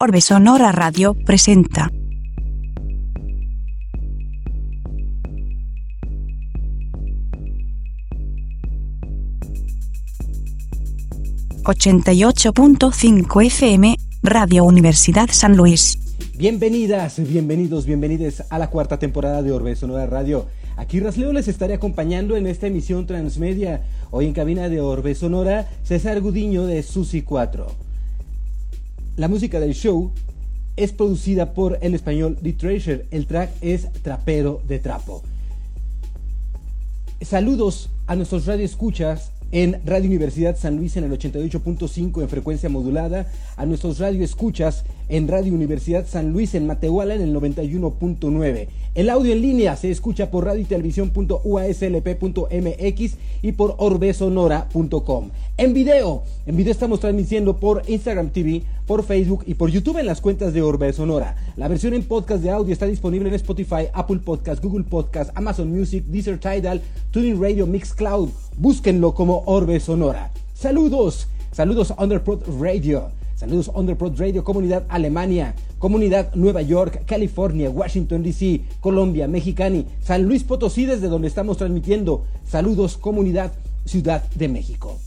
[0.00, 1.90] Orbe Sonora Radio presenta.
[11.64, 15.98] ...88.5 FM, Radio Universidad San Luis.
[16.36, 20.46] Bienvenidas, bienvenidos, bienvenidas a la cuarta temporada de Orbe Sonora Radio.
[20.76, 23.82] Aquí Rasleo les estaré acompañando en esta emisión transmedia.
[24.12, 27.87] Hoy en cabina de Orbe Sonora, César Gudiño de Susi 4.
[29.18, 30.12] La música del show
[30.76, 33.06] es producida por el español The Treasure.
[33.10, 35.24] El track es Trapero de Trapo.
[37.20, 43.26] Saludos a nuestros radioescuchas en Radio Universidad San Luis en el 88.5 en frecuencia modulada,
[43.56, 48.68] a nuestros radioescuchas en Radio Universidad San Luis en Matehuala en el 91.9.
[48.94, 50.66] El audio en línea se escucha por radio y
[53.42, 55.30] y por orbesonora.com.
[55.56, 60.06] En video, en video estamos transmitiendo por Instagram TV, por Facebook y por YouTube en
[60.06, 61.36] las cuentas de Orbe Sonora.
[61.56, 65.70] La versión en podcast de audio está disponible en Spotify, Apple Podcast, Google Podcast, Amazon
[65.70, 68.30] Music, Deezer Tidal, Tuning Radio, Mixcloud.
[68.56, 70.30] Búsquenlo como Orbe Sonora.
[70.54, 73.17] Saludos, saludos Underprod Radio.
[73.38, 80.42] Saludos Underprod Radio, Comunidad Alemania, Comunidad Nueva York, California, Washington DC, Colombia, Mexicani, San Luis
[80.42, 82.24] Potosí desde donde estamos transmitiendo.
[82.44, 83.52] Saludos Comunidad
[83.84, 84.98] Ciudad de México.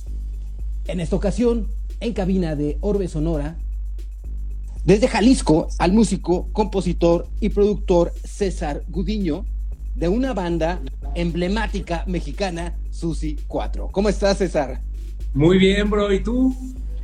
[0.88, 1.68] En esta ocasión,
[2.00, 3.58] en cabina de Orbe Sonora,
[4.86, 9.44] desde Jalisco al músico, compositor y productor César Gudiño
[9.94, 10.82] de una banda
[11.16, 13.90] emblemática mexicana, Susi 4.
[13.92, 14.80] ¿Cómo estás, César?
[15.34, 16.14] Muy bien, bro.
[16.14, 16.56] ¿Y tú?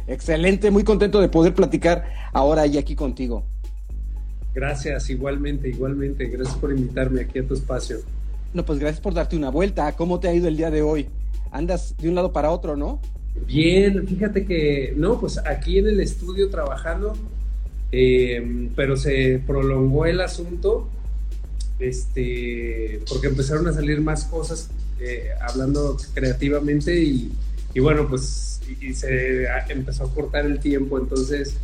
[0.08, 3.44] Excelente, muy contento de poder platicar ahora y aquí contigo.
[4.54, 6.26] Gracias, igualmente, igualmente.
[6.26, 7.98] Gracias por invitarme aquí a tu espacio.
[8.54, 9.92] No, pues gracias por darte una vuelta.
[9.96, 11.08] ¿Cómo te ha ido el día de hoy?
[11.52, 13.00] Andas de un lado para otro, ¿no?
[13.46, 17.14] Bien, fíjate que, no, pues aquí en el estudio trabajando,
[17.92, 20.90] eh, pero se prolongó el asunto,
[21.80, 27.32] este, porque empezaron a salir más cosas eh, hablando creativamente y,
[27.76, 31.58] y bueno, pues y, se empezó a cortar el tiempo, entonces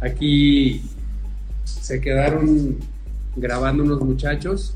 [0.00, 0.82] aquí
[1.64, 2.78] se quedaron
[3.36, 4.74] grabando unos muchachos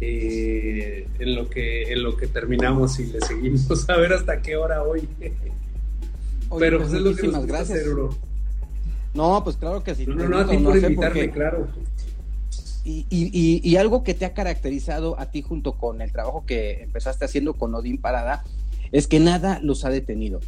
[0.00, 4.56] eh, en, lo que, en lo que terminamos y le seguimos a ver hasta qué
[4.56, 5.08] hora hoy.
[6.58, 7.78] Pero pues, es lo que nos gracias.
[7.80, 7.94] Hacer,
[9.14, 10.06] No, pues claro que sí.
[10.06, 11.68] No, no, no, a ti por invitarme, claro.
[12.84, 16.82] Y, y, y, algo que te ha caracterizado a ti junto con el trabajo que
[16.82, 18.42] empezaste haciendo con Odín Parada
[18.92, 20.40] es que nada los ha detenido.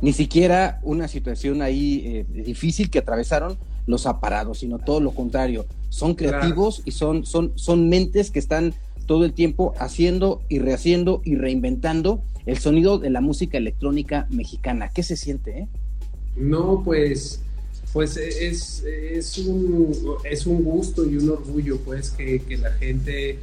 [0.00, 5.12] Ni siquiera una situación ahí eh, difícil que atravesaron los ha parado, sino todo lo
[5.12, 5.66] contrario.
[5.88, 8.74] Son creativos y son, son, son mentes que están
[9.06, 14.90] todo el tiempo haciendo y rehaciendo y reinventando el sonido de la música electrónica mexicana.
[14.92, 15.58] ¿Qué se siente?
[15.58, 15.68] Eh?
[16.36, 17.42] No, pues,
[17.92, 19.92] pues es, es, un,
[20.24, 23.38] es un gusto y un orgullo, pues, que, que la gente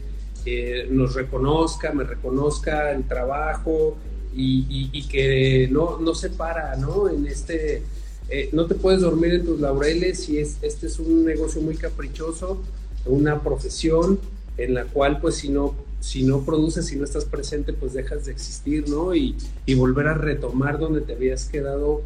[0.46, 3.96] eh, nos reconozca, me reconozca el trabajo,
[4.35, 7.09] y, que no, no se para, ¿no?
[7.09, 7.81] En este,
[8.29, 11.75] eh, no te puedes dormir en tus laureles y es, este es un negocio muy
[11.75, 12.62] caprichoso,
[13.06, 14.19] una profesión
[14.57, 18.25] en la cual pues si no, si no produces, si no estás presente, pues dejas
[18.25, 19.16] de existir, ¿no?
[19.16, 19.35] Y,
[19.75, 22.01] volver a retomar donde te habías quedado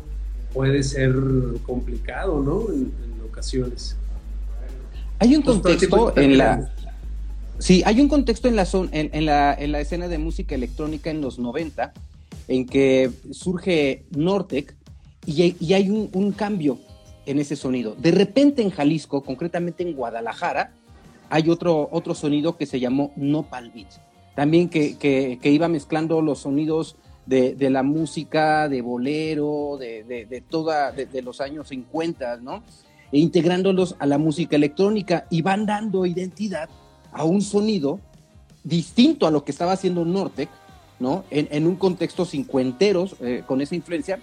[0.54, 1.16] puede ser
[1.66, 2.72] complicado, ¿no?
[2.74, 2.92] En,
[3.26, 3.96] ocasiones.
[5.18, 6.72] Hay un contexto en la...
[7.58, 11.10] Sí, hay un contexto en la, en, en, la, en la escena de música electrónica
[11.10, 11.94] en los 90
[12.48, 14.76] en que surge Nortec
[15.26, 16.80] y, hay un, cambio
[17.26, 17.96] en ese sonido.
[17.98, 20.74] De repente en Jalisco, concretamente en Guadalajara,
[21.30, 23.88] hay otro, otro sonido que se llamó Nopal Beat,
[24.36, 31.22] también que, iba mezclando los sonidos de, la música, de bolero, de, de toda, de,
[31.22, 32.64] los años 50, ¿no?
[33.12, 36.68] E integrándolos a la música electrónica y van dando identidad
[37.12, 38.00] a un sonido
[38.64, 40.50] distinto a lo que estaba haciendo Nortec,
[41.30, 44.20] En, un contexto cincuenteros, eh, con esa influencia,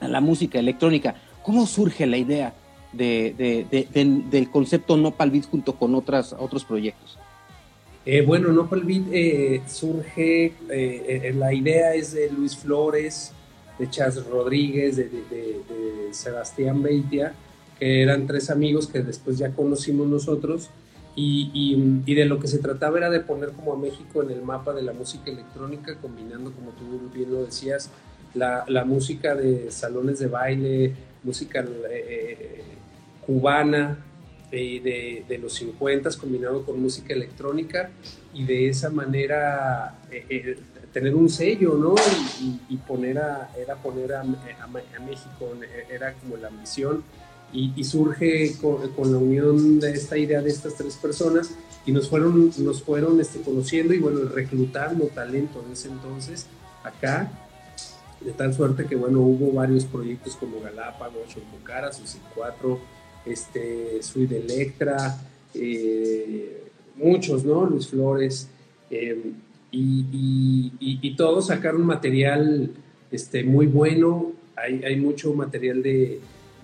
[0.00, 1.14] a la música electrónica.
[1.42, 2.54] ¿Cómo surge la idea
[2.92, 7.18] del concepto Nopal Beat junto con otras, otros proyectos?
[8.04, 10.52] Eh, bueno, Nopal Beat eh, surge,
[11.34, 13.32] la idea es de Luis Flores,
[13.78, 15.08] de Chas Rodríguez, de,
[16.10, 17.34] Sebastián Beitia,
[17.78, 20.70] que eran tres amigos que después ya conocimos nosotros
[21.16, 24.72] y, de lo que se trataba era de poner como a México en el mapa
[24.72, 27.90] de la música electrónica, combinando, como tú bien lo decías,
[28.34, 32.62] la, música de salones de baile, música eh,
[33.26, 33.98] cubana
[34.52, 37.90] eh, de, los 50 combinado con música electrónica
[38.32, 40.58] y de esa manera eh,
[40.92, 41.94] tener un sello, ¿no?
[42.68, 45.52] Y, poner a, era poner a, a, México,
[45.90, 47.02] era como la misión
[47.52, 51.50] y, surge con, la unión de esta idea de estas tres personas
[51.84, 56.46] y nos fueron, nos fueron este, conociendo y bueno, reclutando talento en ese entonces
[56.84, 57.30] acá,
[58.20, 62.78] de tal suerte que bueno, hubo varios proyectos como Galápagos, Chococara, Susi 4,
[63.26, 65.18] este, Suite Electra,
[65.54, 66.64] eh,
[66.96, 67.66] muchos, ¿no?
[67.66, 68.48] Luis Flores,
[68.90, 69.32] eh,
[69.72, 72.70] y, y, todos sacaron material
[73.12, 76.20] este, muy bueno, hay, hay mucho material de,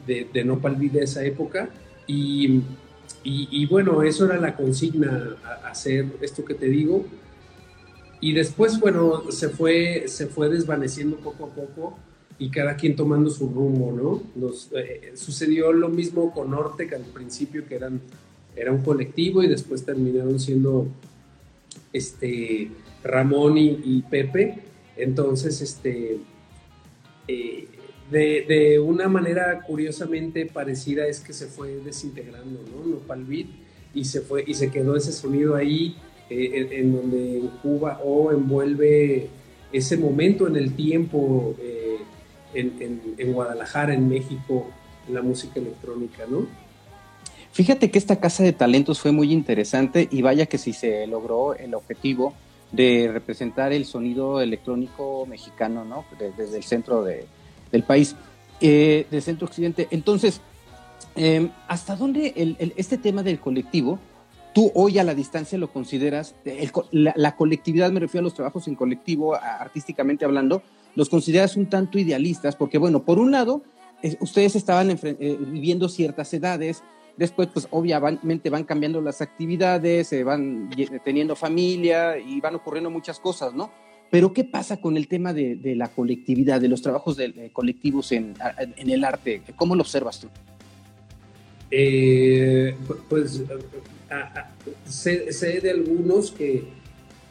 [0.06, 1.68] de, de Nopal de esa época,
[2.06, 2.62] y,
[3.24, 7.04] y, bueno, eso era la consigna, hacer esto que te digo,
[8.20, 11.98] y después, bueno, se fue, se fue desvaneciendo poco a poco,
[12.38, 14.22] y cada quien tomando su rumbo, ¿no?
[14.40, 18.00] Nos, eh, sucedió lo mismo con Ortec al principio, que eran,
[18.54, 20.86] era un colectivo y después terminaron siendo
[21.92, 22.70] este,
[23.02, 24.62] Ramón y, Pepe.
[24.96, 26.18] Entonces, este,
[27.26, 27.68] eh,
[28.10, 32.86] de, una manera curiosamente parecida es que se fue desintegrando, ¿no?
[32.86, 33.46] Nopal Beat
[33.94, 35.96] y se fue y se quedó ese sonido ahí
[36.28, 39.28] eh, en, donde Cuba o envuelve
[39.72, 41.54] ese momento en el tiempo
[42.56, 44.66] en, Guadalajara, en México,
[45.10, 46.46] la música electrónica, ¿no?
[47.52, 51.54] Fíjate que esta casa de talentos fue muy interesante y vaya que si se logró
[51.54, 52.34] el objetivo
[52.72, 56.04] de representar el sonido electrónico mexicano, ¿no?
[56.18, 57.02] Desde, el centro
[57.70, 58.16] del país,
[58.60, 59.88] eh, del centro occidente.
[59.90, 60.40] Entonces,
[61.14, 63.98] em, ¿hasta dónde este tema del colectivo,
[64.54, 66.34] tú hoy a la distancia lo consideras,
[66.90, 70.62] la, la, colectividad, me refiero a los trabajos en colectivo, artísticamente hablando,
[70.94, 73.62] los consideras un tanto idealistas, porque bueno, por un lado,
[74.20, 76.82] ustedes estaban eh, viviendo ciertas edades,
[77.16, 80.70] después pues obviamente van cambiando las actividades, se van
[81.04, 83.70] teniendo familia y van ocurriendo muchas cosas, ¿no?
[84.10, 88.34] Pero ¿qué pasa con el tema de, la colectividad, de los trabajos de, colectivos en,
[88.76, 89.42] el arte?
[89.56, 90.28] ¿Cómo lo observas tú?
[91.70, 92.74] Eh,
[93.08, 93.42] pues
[94.86, 96.64] sé, de algunos que,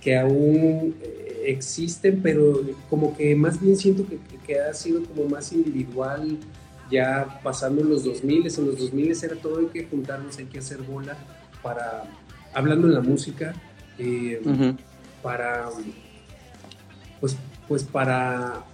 [0.02, 0.96] que aún
[1.46, 6.38] existen, pero como que más bien siento que, que, ha sido como más individual,
[6.92, 10.60] ya pasando en los 2000, en los 2000 era todo, hay que juntarnos, hay que
[10.60, 11.18] hacer bola
[11.62, 12.04] para,
[12.54, 13.54] hablando en la música,
[13.98, 14.42] eh,
[15.22, 15.70] para,
[17.20, 18.66] pues, pues para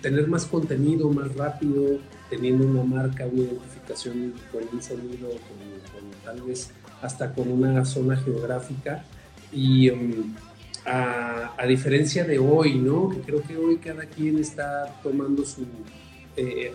[0.00, 1.98] tener más contenido más rápido,
[2.30, 8.16] teniendo una marca, una identificación con un sonido, con, tal vez hasta con una zona
[8.16, 9.04] geográfica
[9.52, 9.90] y...
[9.90, 10.34] Um,
[10.88, 13.10] a, diferencia de hoy, ¿no?
[13.10, 15.66] Que creo que hoy cada quien está tomando su,
[16.36, 16.72] eh,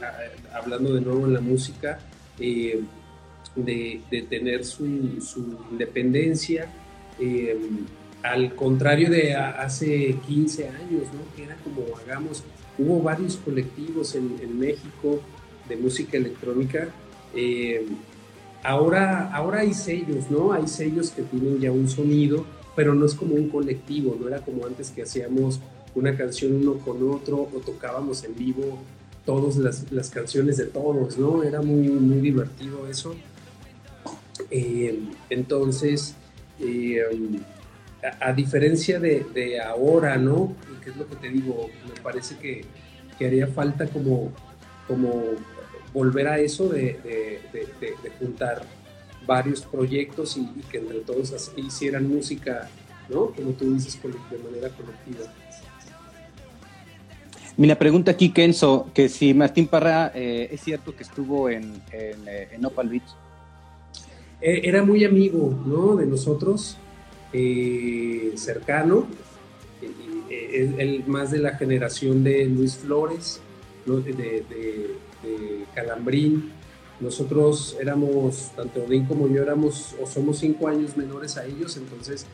[0.53, 1.99] hablando de nuevo en la música,
[2.39, 2.81] eh,
[3.55, 4.85] de, tener su,
[5.71, 6.67] independencia,
[7.19, 7.57] eh,
[8.23, 11.35] al contrario de hace 15 años, ¿no?
[11.35, 12.43] Que era como, hagamos,
[12.77, 15.19] hubo varios colectivos en, en México
[15.69, 16.87] de música electrónica.
[18.63, 20.53] ahora, ahora hay sellos, ¿no?
[20.53, 24.39] Hay sellos que tienen ya un sonido pero no es como un colectivo, no era
[24.39, 25.59] como antes que hacíamos
[25.95, 28.79] una canción uno con otro o tocábamos en vivo
[29.25, 31.43] todas las, canciones de todos, ¿no?
[31.43, 33.15] Era muy, muy divertido eso.
[34.49, 34.99] Eh,
[35.29, 36.15] entonces,
[36.59, 37.03] eh,
[38.19, 40.55] a, diferencia de, ahora, ¿no?
[40.83, 42.65] Que es lo que te digo, me parece que,
[43.25, 44.33] haría falta como,
[44.85, 45.23] como
[45.93, 46.99] volver a eso de,
[47.53, 48.63] de juntar
[49.25, 52.69] varios proyectos y, que entre todos hicieran música,
[53.09, 53.27] ¿no?
[53.27, 55.31] Como tú dices, de manera colectiva.
[57.55, 62.27] Mira, pregunta aquí Kenzo, que si Martín Parra eh, es cierto que estuvo en, en,
[62.27, 63.03] eh, Opal Beach.
[64.41, 65.95] Eh, era muy amigo, ¿no?
[65.95, 66.77] De nosotros,
[68.35, 69.07] cercano,
[70.29, 73.41] él más de la generación de Luis Flores,
[73.85, 76.51] de, de Calambrín,
[76.99, 82.25] nosotros éramos, tanto Odín como yo éramos o somos cinco años menores a ellos, entonces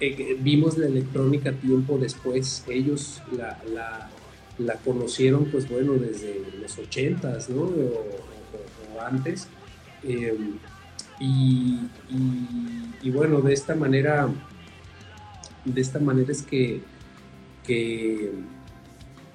[0.00, 2.64] eh, vimos la electrónica tiempo después.
[2.68, 3.58] Ellos la,
[4.58, 7.62] la, conocieron, pues bueno, desde los ochentas, ¿no?
[7.62, 9.48] O, antes.
[10.02, 10.58] Em,
[11.20, 14.28] y, bueno, de esta manera,
[15.64, 16.80] de esta manera es que,
[17.66, 18.32] que,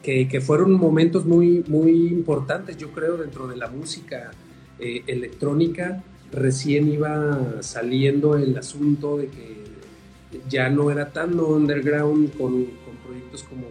[0.01, 4.31] que, fueron momentos muy, muy importantes, yo creo, dentro de la música
[4.79, 9.63] eh, electrónica, recién iba saliendo el asunto de que
[10.49, 12.67] ya no era tan underground con,
[13.05, 13.67] proyectos como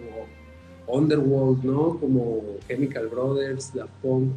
[0.86, 1.98] Underworld, ¿no?
[1.98, 4.32] Como Chemical Brothers, La Punk.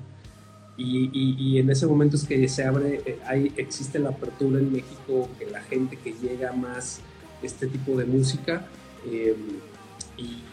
[0.77, 5.29] Y, en ese momento es que se abre, eh, hay, existe la apertura en México,
[5.39, 7.00] que la gente que llega más
[7.41, 8.67] este tipo de música.
[9.05, 9.36] Eh,
[10.17, 10.44] y,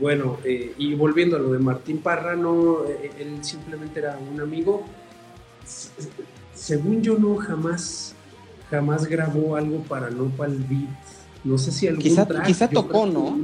[0.00, 4.84] bueno, y volviendo a lo de Martín Parra, no, él simplemente era un amigo
[6.54, 8.14] según yo no, jamás,
[8.70, 10.88] jamás grabó algo para Nopal Beat.
[11.44, 13.40] No sé si algún quizá, quizá tocó, ¿no?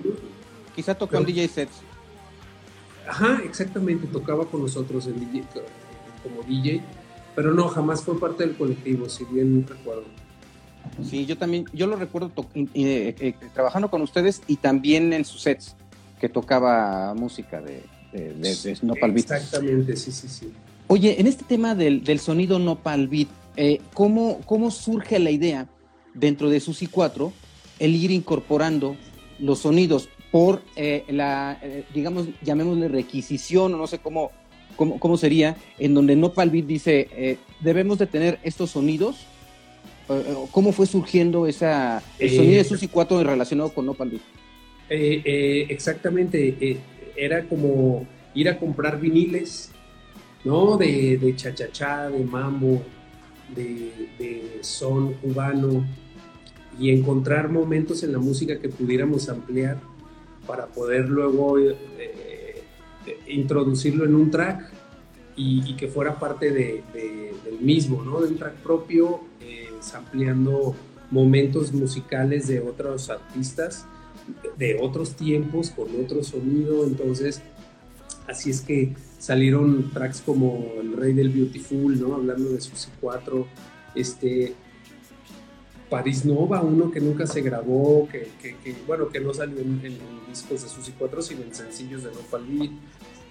[0.75, 1.83] Quizá tocó en DJ sets.
[3.09, 5.45] Ajá, exactamente, tocaba con nosotros en DJ,
[6.23, 6.83] como DJ,
[7.35, 10.05] pero no, jamás fue parte del colectivo, si bien recuerdo.
[11.09, 15.43] Sí, yo también, yo lo recuerdo eh, eh, trabajando con ustedes y también en sus
[15.43, 15.77] sets,
[16.21, 20.53] que tocaba música de, de, de, Exactamente, sí, sí, sí.
[20.89, 25.67] Oye, en este tema del, sonido Nopal Beat, eh, ¿cómo, ¿cómo surge la idea
[26.15, 27.33] dentro de Susi 4
[27.79, 28.97] el ir incorporando
[29.39, 31.59] los sonidos por la,
[31.95, 34.31] digamos, llamémosle requisición, o no sé cómo,
[34.77, 39.27] cómo, cómo sería, en donde Nopal Beat dice, debemos de tener estos sonidos
[40.53, 44.09] ¿Cómo fue surgiendo esa, el sonido de eh, Susi 4 relacionado con No eh,
[44.89, 46.79] eh, exactamente, eh,
[47.15, 49.71] era como ir a comprar viniles,
[50.45, 50.79] ¿no?
[50.79, 52.81] De, de cha-cha-cha, de mambo,
[53.55, 55.87] de, son cubano,
[56.81, 59.79] y encontrar momentos en la música que pudiéramos ampliar
[60.49, 61.57] para poder luego
[63.29, 64.73] introducirlo en un track
[65.37, 68.21] y, que fuera parte del mismo, ¿no?
[68.21, 69.21] De un track propio
[69.95, 70.75] ampliando
[71.11, 73.87] momentos musicales de otros artistas,
[74.57, 76.85] de otros tiempos, con otro sonido.
[76.85, 77.41] Entonces,
[78.27, 82.15] así es que salieron tracks como El Rey del Beautiful, ¿no?
[82.15, 83.47] Hablando de Susi 4,
[83.95, 84.55] este,
[85.89, 88.29] Paris Nova, uno que nunca se grabó, que,
[88.87, 92.71] bueno, que no salió en, discos de Susi 4, sino en sencillos de No Beat,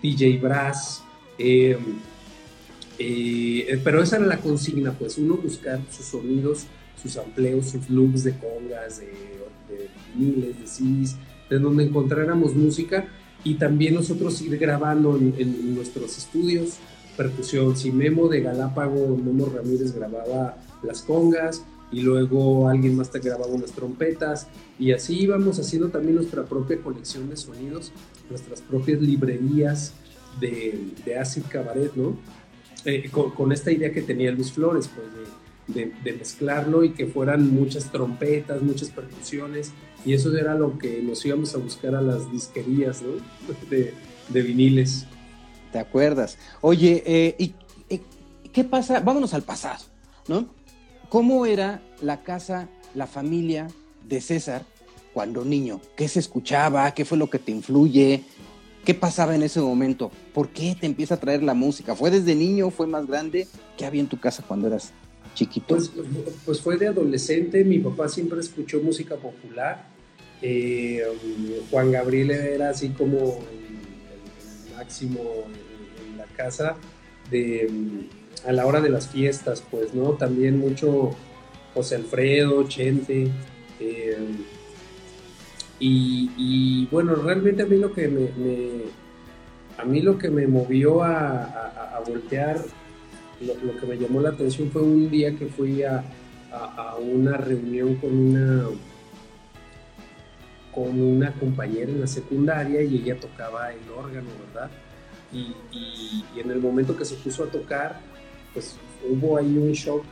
[0.01, 1.03] DJ Brass,
[1.37, 1.77] eh,
[2.99, 6.65] eh, pero esa era la consigna, pues uno buscar sus sonidos,
[7.01, 11.15] sus amplios, sus loops de congas, de, de viniles, de CDs,
[11.49, 13.07] de donde encontráramos música
[13.43, 16.77] y también nosotros ir grabando en, nuestros estudios
[17.15, 17.75] percusión.
[17.75, 23.47] Si Memo de Galápago, Memo Ramírez grababa las congas y luego alguien más te grababa
[23.47, 27.91] unas trompetas y así íbamos haciendo también nuestra propia colección de sonidos,
[28.29, 29.93] nuestras propias librerías
[30.39, 32.17] de, de acid cabaret, ¿no?
[32.85, 35.07] Eh, con, esta idea que tenía Luis Flores, pues
[35.67, 39.73] de, mezclarlo y que fueran muchas trompetas, muchas percusiones,
[40.05, 43.09] y eso era lo que nos íbamos a buscar a las disquerías ¿no?
[43.69, 45.05] de, viniles.
[45.73, 46.37] ¿Te acuerdas?
[46.61, 47.53] Oye, eh, ¿y,
[48.53, 49.01] qué pasa?
[49.01, 49.83] Vámonos al pasado,
[50.29, 50.47] ¿no?
[51.09, 53.67] ¿Cómo era la casa, la familia
[54.07, 54.65] de César
[55.13, 55.79] cuando niño?
[55.95, 56.93] ¿Qué se escuchaba?
[56.93, 58.23] ¿Qué fue lo que te influye?
[58.83, 60.11] ¿Qué pasaba en ese momento?
[60.33, 61.95] ¿Por qué te empieza a traer la música?
[61.95, 62.71] ¿Fue desde niño?
[62.71, 63.47] ¿Fue más grande?
[63.77, 64.91] ¿Qué había en tu casa cuando eras
[65.33, 65.75] chiquito?
[65.75, 65.91] Pues,
[66.45, 67.63] pues fue de adolescente.
[67.63, 69.87] Mi papá siempre escuchó música popular.
[70.41, 71.03] Eh,
[71.71, 75.21] Juan Gabriel era así como el, máximo
[76.11, 76.75] en, la casa
[77.31, 77.69] de,
[78.47, 80.11] a la hora de las fiestas, pues, ¿no?
[80.13, 81.11] También mucho
[81.73, 83.29] José Alfredo, Chente.
[83.79, 84.17] Eh,
[85.79, 88.29] y, bueno, realmente a mí lo que me,
[89.77, 92.63] a mí lo que me movió a, voltear,
[93.41, 96.03] lo, que me llamó la atención fue un día que fui a,
[96.99, 98.63] una reunión con una
[100.73, 104.71] con una compañera en la secundaria y ella tocaba el órgano, ¿verdad?
[105.33, 107.99] Y, en el momento que se puso a tocar,
[108.57, 108.75] pues
[109.07, 110.03] hubo ahí un shock,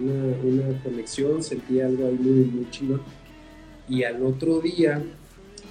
[0.00, 2.98] una, conexión, sentí algo ahí muy, muy chido
[3.88, 5.00] y al otro día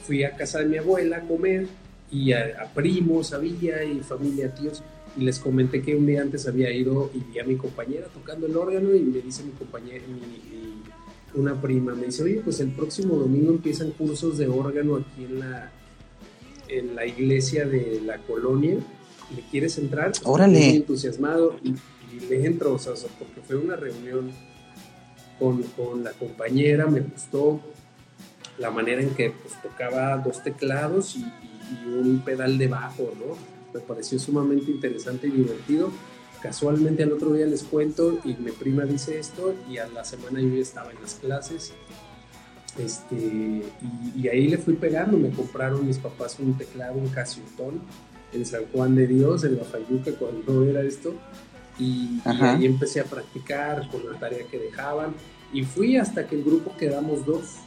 [0.04, 1.68] fui a casa de mi abuela a comer
[2.10, 4.82] y a, primos había y familia, tíos,
[5.18, 8.48] y les comenté que un día antes había ido y vi a mi compañera tocando
[8.48, 10.06] el órgano y me dice mi compañera,
[11.34, 15.40] una prima, me dice, oye, pues el próximo domingo empiezan cursos de órgano aquí en
[15.42, 15.72] la,
[16.70, 18.76] en la iglesia de la colonia,
[19.36, 20.14] ¿le quieres entrar?
[20.24, 20.58] Órale.
[20.58, 21.74] Muy entusiasmado y,
[22.20, 24.32] le entro, o sea, porque fue una reunión
[25.40, 27.62] con, con la compañera, me gustó,
[28.58, 31.26] la manera en que pues, tocaba dos teclados y,
[31.88, 33.36] un pedal de bajo, ¿no?
[33.74, 35.90] Me pareció sumamente interesante y divertido.
[36.40, 40.40] Casualmente al otro día les cuento y mi prima dice esto y a la semana
[40.40, 41.74] yo ya estaba en las clases.
[42.78, 47.82] Este, y, ahí le fui pegando, me compraron mis papás un teclado, un Casiotón
[48.34, 51.16] en San Juan de Dios, en la Fayuca, cuando era esto.
[51.80, 55.16] Y, y, ahí empecé a practicar con la tarea que dejaban.
[55.52, 57.64] Y fui hasta que el grupo quedamos dos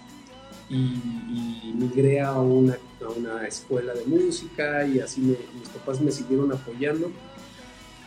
[0.68, 6.50] y, migré a una, a una, escuela de música y así mis papás me siguieron
[6.52, 7.12] apoyando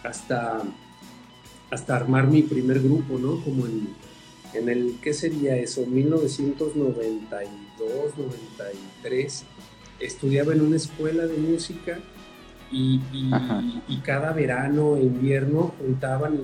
[0.03, 0.63] hasta,
[1.72, 3.41] hasta armar mi primer grupo, ¿no?
[3.44, 3.96] Como en,
[4.53, 5.86] en el, ¿qué sería eso?
[5.86, 9.44] 1992, 93.
[10.00, 12.00] Estudiaba en una escuela de música
[12.72, 16.40] y, cada verano e invierno juntaban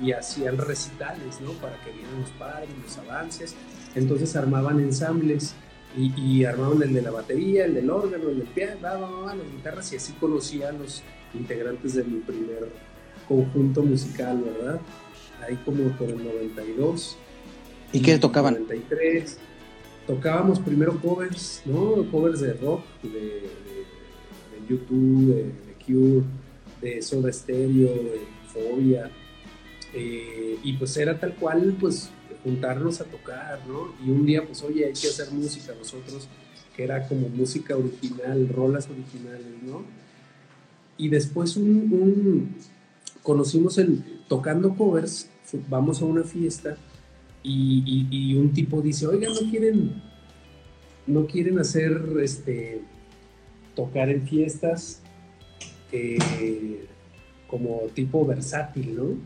[0.00, 1.52] y, hacían recitales, ¿no?
[1.54, 3.54] Para que vieran los padres, los avances.
[3.94, 5.54] Entonces armaban ensambles
[5.96, 9.96] y, armaban el de la batería, el del órgano, el del piano, las guitarras y
[9.96, 11.02] así conocía a los
[11.34, 12.68] integrantes de mi primer
[13.28, 14.80] conjunto musical, ¿verdad?
[15.46, 17.16] Ahí como por el 92.
[17.92, 18.54] ¿Y qué tocaban?
[18.54, 19.38] 93.
[20.06, 22.04] Tocábamos primero covers, ¿no?
[22.10, 23.48] Covers de rock, de
[24.70, 26.24] YouTube, de, Cure,
[26.80, 28.20] de Soda Stereo, de
[28.52, 29.10] Fobia.
[29.92, 32.10] Eh, y pues era tal cual, pues
[32.42, 33.94] juntarnos a tocar, ¿no?
[34.04, 36.28] Y un día, pues, oye, hay que hacer música nosotros,
[36.76, 39.84] que era como música original, rolas originales, ¿no?
[40.96, 42.54] Y después un,
[43.22, 45.28] conocimos el tocando covers,
[45.68, 46.76] vamos a una fiesta
[47.42, 50.02] y, y, un tipo dice, oiga, no quieren,
[51.06, 52.82] no quieren hacer este
[53.74, 55.00] tocar en fiestas
[55.92, 56.86] eh,
[57.48, 59.16] como tipo versátil, ¿no?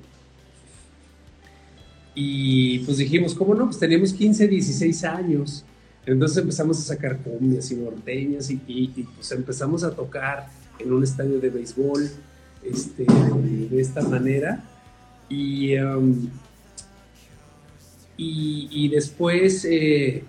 [2.15, 3.67] Y pues dijimos, ¿cómo no?
[3.67, 5.65] Pues teníamos 15, 16 años.
[6.07, 10.49] Entonces empezamos a sacar cumbias y norteñas y, pues empezamos a tocar
[10.79, 12.09] en un estadio de béisbol
[12.63, 14.63] este, de, esta manera.
[15.29, 16.29] Y, um,
[18.17, 20.23] y, después eh,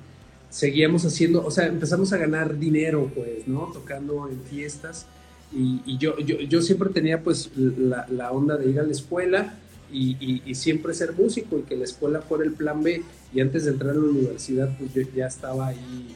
[0.55, 3.71] seguíamos haciendo, o sea, empezamos a ganar dinero, pues, ¿no?
[3.73, 5.05] Tocando en fiestas.
[5.51, 9.53] Y, yo, yo, yo, siempre tenía, pues, la, la, onda de ir a la escuela
[9.91, 13.03] y, y, siempre ser músico y que la escuela fuera el plan B.
[13.33, 16.15] Y antes de entrar a la universidad, pues yo ya estaba ahí,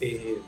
[0.00, 0.38] eh,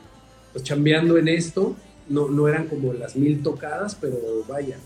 [0.53, 1.75] pues, chambeando en esto.
[2.07, 4.77] No, no eran como las mil tocadas, pero vaya,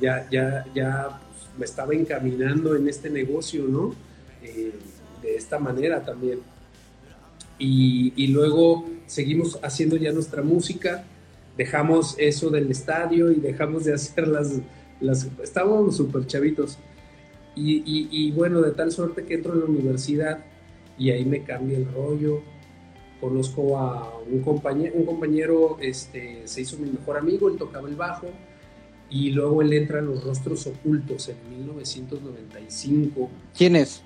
[0.00, 3.92] ya, ya, ya pues, me estaba encaminando en este negocio, ¿no?
[4.40, 4.72] Eh,
[5.20, 6.38] de esta manera también
[7.58, 11.04] y, luego seguimos haciendo ya nuestra música,
[11.56, 14.60] dejamos eso del estadio y dejamos de hacer las...
[15.00, 16.78] las estábamos súper chavitos.
[17.56, 20.44] Y, bueno, de tal suerte que entro en la universidad
[20.98, 22.42] y ahí me cambia el rollo.
[23.20, 27.94] Conozco a un compañero, un compañero este, se hizo mi mejor amigo, él tocaba el
[27.94, 28.26] bajo
[29.08, 33.30] y luego él entra en Los Rostros Ocultos en 1995.
[33.56, 34.02] ¿Quién es?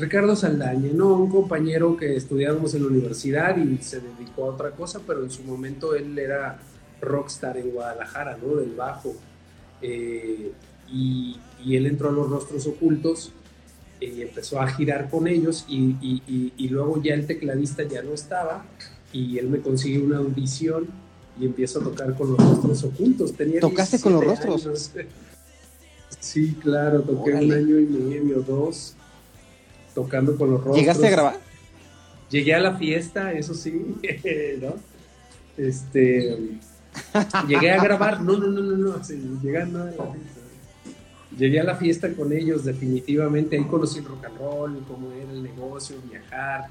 [0.00, 1.14] Ricardo Saldaña, ¿no?
[1.14, 5.30] Un compañero que estudiábamos en la universidad y se dedicó a otra cosa, pero en
[5.30, 6.58] su momento él era
[7.02, 8.56] rockstar en Guadalajara, ¿no?
[8.56, 9.14] Del bajo.
[9.82, 10.52] Eh,
[10.90, 13.32] y, él entró a los rostros ocultos
[14.00, 18.64] y empezó a girar con ellos y, luego ya el tecladista ya no estaba
[19.12, 20.88] y él me consiguió una audición
[21.38, 23.34] y empiezo a tocar con los rostros ocultos.
[23.34, 24.92] Tenía ¿Tocaste con los rostros?
[26.18, 28.94] Sí, claro, toqué un año y medio, dos
[29.94, 30.78] tocando con los rostros.
[30.78, 31.36] ¿Llegaste a grabar?
[32.30, 33.72] Llegué a la fiesta, eso sí,
[34.60, 34.74] ¿no?
[35.56, 36.58] Este.
[37.48, 40.40] llegué a grabar, no, no, no, no, no, llegando a la fiesta.
[41.36, 43.56] Llegué a la fiesta con ellos, definitivamente.
[43.56, 46.68] Ahí conocí el rock and roll, cómo era el negocio, viajar,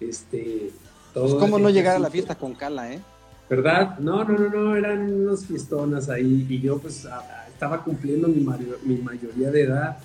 [0.00, 0.70] este.
[1.14, 3.00] Todo pues cómo no llegar a la fiesta con Cala, ¿eh?
[3.48, 3.98] ¿Verdad?
[3.98, 7.08] No, no, no, no, eran unos fiestonas ahí y yo pues
[7.48, 8.46] estaba cumpliendo mi,
[8.84, 9.98] mi mayoría de edad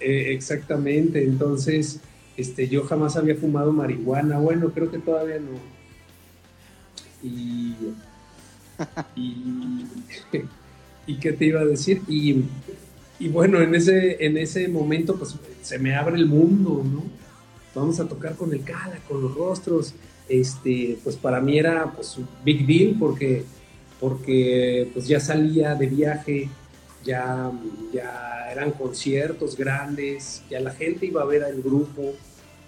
[0.00, 2.00] eh, exactamente, entonces
[2.38, 5.58] este, yo jamás había fumado marihuana, bueno, creo que todavía no.
[7.20, 7.74] Y,
[9.16, 12.00] y, qué te iba a decir?
[12.06, 12.44] Y,
[13.28, 17.02] bueno, en ese, en ese momento pues se me abre el mundo, ¿no?
[17.74, 19.94] Vamos a tocar con el cala, con los rostros.
[20.28, 23.44] Este, pues para mí era pues un big deal porque,
[23.98, 26.48] porque pues ya salía de viaje,
[27.04, 27.52] ya,
[27.92, 32.12] ya eran conciertos grandes, ya la gente iba a ver al grupo,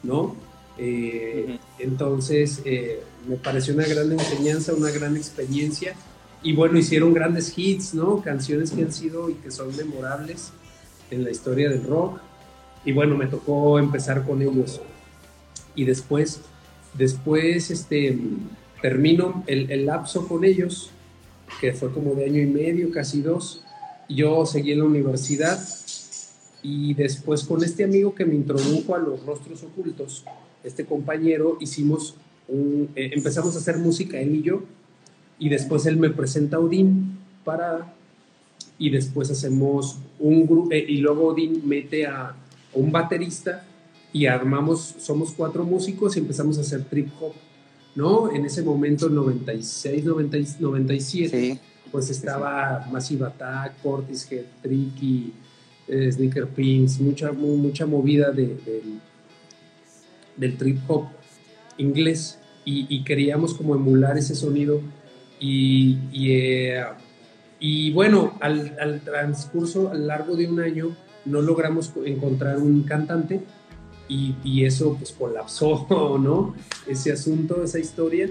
[0.02, 0.36] ¿no?
[0.78, 5.94] Eh, entonces, eh, me pareció una gran enseñanza, una gran experiencia.
[6.42, 8.22] Y bueno, hicieron grandes hits, ¿no?
[8.22, 10.52] Canciones que han sido y que son memorables
[11.10, 12.20] en la historia del rock.
[12.84, 14.80] Y bueno, me tocó empezar con ellos.
[15.74, 16.40] Y después,
[16.94, 18.18] después, este,
[18.80, 20.90] termino el, el lapso con ellos,
[21.60, 23.64] que fue como de año y medio, casi dos
[24.14, 25.58] yo seguí en la universidad
[26.62, 30.24] y después con este amigo que me introdujo a los rostros ocultos,
[30.62, 32.14] este compañero, hicimos
[32.48, 34.62] eh, empezamos a hacer música él y yo
[35.38, 37.94] y después él me presenta a Odín para
[38.78, 42.34] y después hacemos un grupo eh, y luego Odín mete a,
[42.72, 43.64] un baterista
[44.12, 47.32] y armamos, somos cuatro músicos y empezamos a hacer trip hop,
[47.94, 48.32] ¿no?
[48.32, 50.04] En ese momento, 96,
[50.60, 51.60] 97
[51.90, 55.32] pues estaba Massive Attack, Portishead, Tricky,
[55.88, 58.56] eh, Sneaker Pins, mucha, mucha movida de,
[60.36, 61.06] del trip hop
[61.78, 64.80] inglés y, queríamos como emular ese sonido
[65.40, 66.84] Y, eh,
[67.58, 72.84] y, bueno, al, al, transcurso, a lo largo de un año, no logramos encontrar un
[72.84, 73.40] cantante
[74.08, 76.54] y, y, eso pues colapsó, ¿no?
[76.86, 78.30] Ese asunto, esa historia.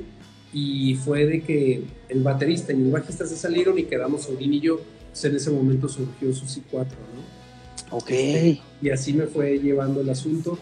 [0.53, 4.59] Y fue de que el baterista y el bajista se salieron y quedamos Odín y
[4.59, 4.81] yo.
[5.09, 7.97] Pues en ese momento surgió Susi 4, ¿no?
[7.97, 8.09] Ok.
[8.09, 10.57] Este, y así me fue llevando el asunto.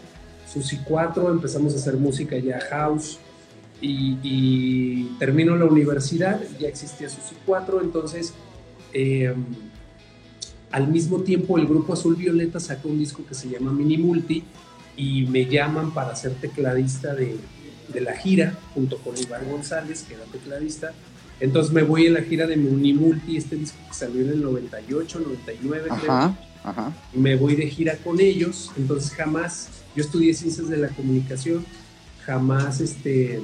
[0.52, 3.18] Susi 4, empezamos a hacer música ya house
[3.80, 8.32] y, y termino la universidad, ya existía Susi 4, entonces
[8.92, 9.34] eh,
[10.70, 14.44] al mismo tiempo el grupo Azul Violeta sacó un disco que se llama Mini Multi
[14.96, 17.36] y me llaman para ser tecladista de,
[17.92, 20.92] de la gira junto con Iván González, que era tecladista.
[21.40, 24.42] Entonces me voy en la gira de Mini Multi, este disco que salió en el
[24.42, 26.70] 98, 99 Ajá, creo.
[26.70, 26.92] ajá.
[27.14, 31.64] Me voy de gira con ellos, entonces jamás, yo estudié ciencias de la comunicación,
[32.26, 33.40] jamás este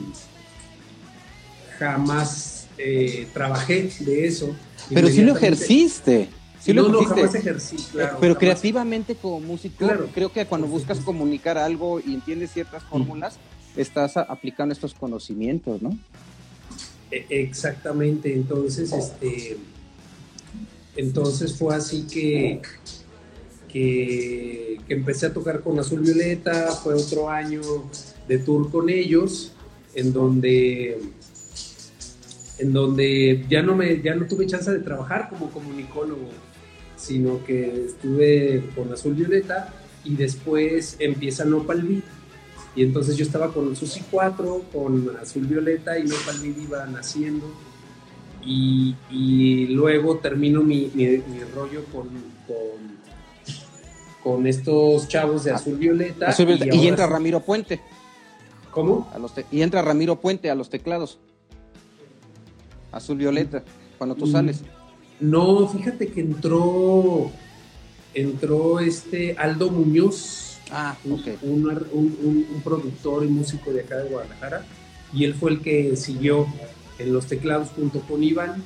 [1.78, 4.54] jamás eh, trabajé de eso.
[4.92, 6.28] Pero sí lo ejerciste.
[6.60, 7.20] Sí lo no, no, ejerciste.
[7.20, 8.16] jamás ejercí, claro.
[8.20, 8.38] Pero jamás.
[8.40, 10.08] creativamente como músico, Claro.
[10.14, 13.36] creo que cuando buscas comunicar algo y entiendes ciertas fórmulas,
[13.76, 15.96] estás aplicando estos conocimientos, ¿no?
[17.10, 19.56] E- Exactamente, entonces, este,
[20.96, 22.60] entonces fue así que,
[23.68, 27.60] que, que empecé a tocar con Azul Violeta, fue otro año
[28.28, 29.52] de tour con ellos,
[29.94, 30.98] en donde,
[32.58, 36.28] en donde ya no me, ya no tuve chance de trabajar como comunicólogo,
[36.96, 39.72] sino que estuve con Azul Violeta
[40.04, 42.04] y después empieza Nopal Beat.
[42.76, 47.46] Y entonces yo estaba con Susi 4, con Azul Violeta y Nopal Beat iba naciendo.
[48.44, 52.08] Y, y luego termino mi, mi- mi rollo con,
[52.46, 52.98] con,
[54.22, 56.28] con estos chavos de Azul Violeta.
[56.28, 56.74] Azul Violeta.
[56.74, 57.80] Y, entra Ramiro Puente
[58.70, 59.08] ¿Cómo?
[59.14, 61.18] a los te- y entra Ramiro Puente a los teclados.
[62.92, 63.62] Azul Violeta,
[63.98, 64.32] cuando tú Mm.
[64.32, 64.60] sales.
[65.20, 67.30] No, fíjate que entró,
[68.14, 71.26] entró este Aldo Muñoz, Ah, un, ok.
[71.42, 74.64] un, un- un productor y músico de acá de Guadalajara,
[75.12, 76.46] y él fue el que siguió
[76.98, 78.62] en los teclados junto con Iván,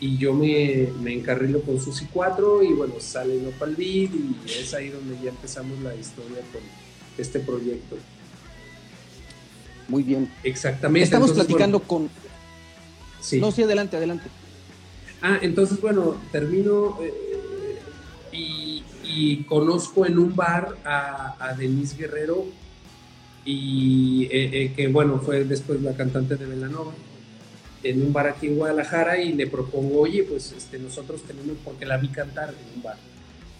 [0.00, 4.72] y yo me, me encarrilo con Susi 4, y bueno, sale Nopal Beat, y es
[4.74, 6.62] ahí donde ya empezamos la historia con
[7.18, 7.96] este proyecto.
[9.88, 10.30] Muy bien.
[10.44, 11.04] Exactamente.
[11.04, 12.10] Estamos entonces, platicando bueno, con...
[13.20, 13.40] sí.
[13.40, 14.28] No, sí, adelante, adelante.
[15.20, 17.78] Ah, entonces, bueno, termino eh,
[18.32, 18.71] y,
[19.14, 22.46] y conozco en un bar a, a Denise Guerrero,
[23.44, 26.92] y eh, eh, que bueno, fue después la cantante de Velanova,
[27.82, 31.84] en un bar aquí en Guadalajara, y le propongo, oye, pues este, nosotros tenemos, porque
[31.84, 32.96] la vi cantar en un bar.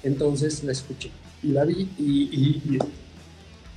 [0.04, 1.10] Entonces la escuché
[1.42, 2.78] y la vi, y, y, y-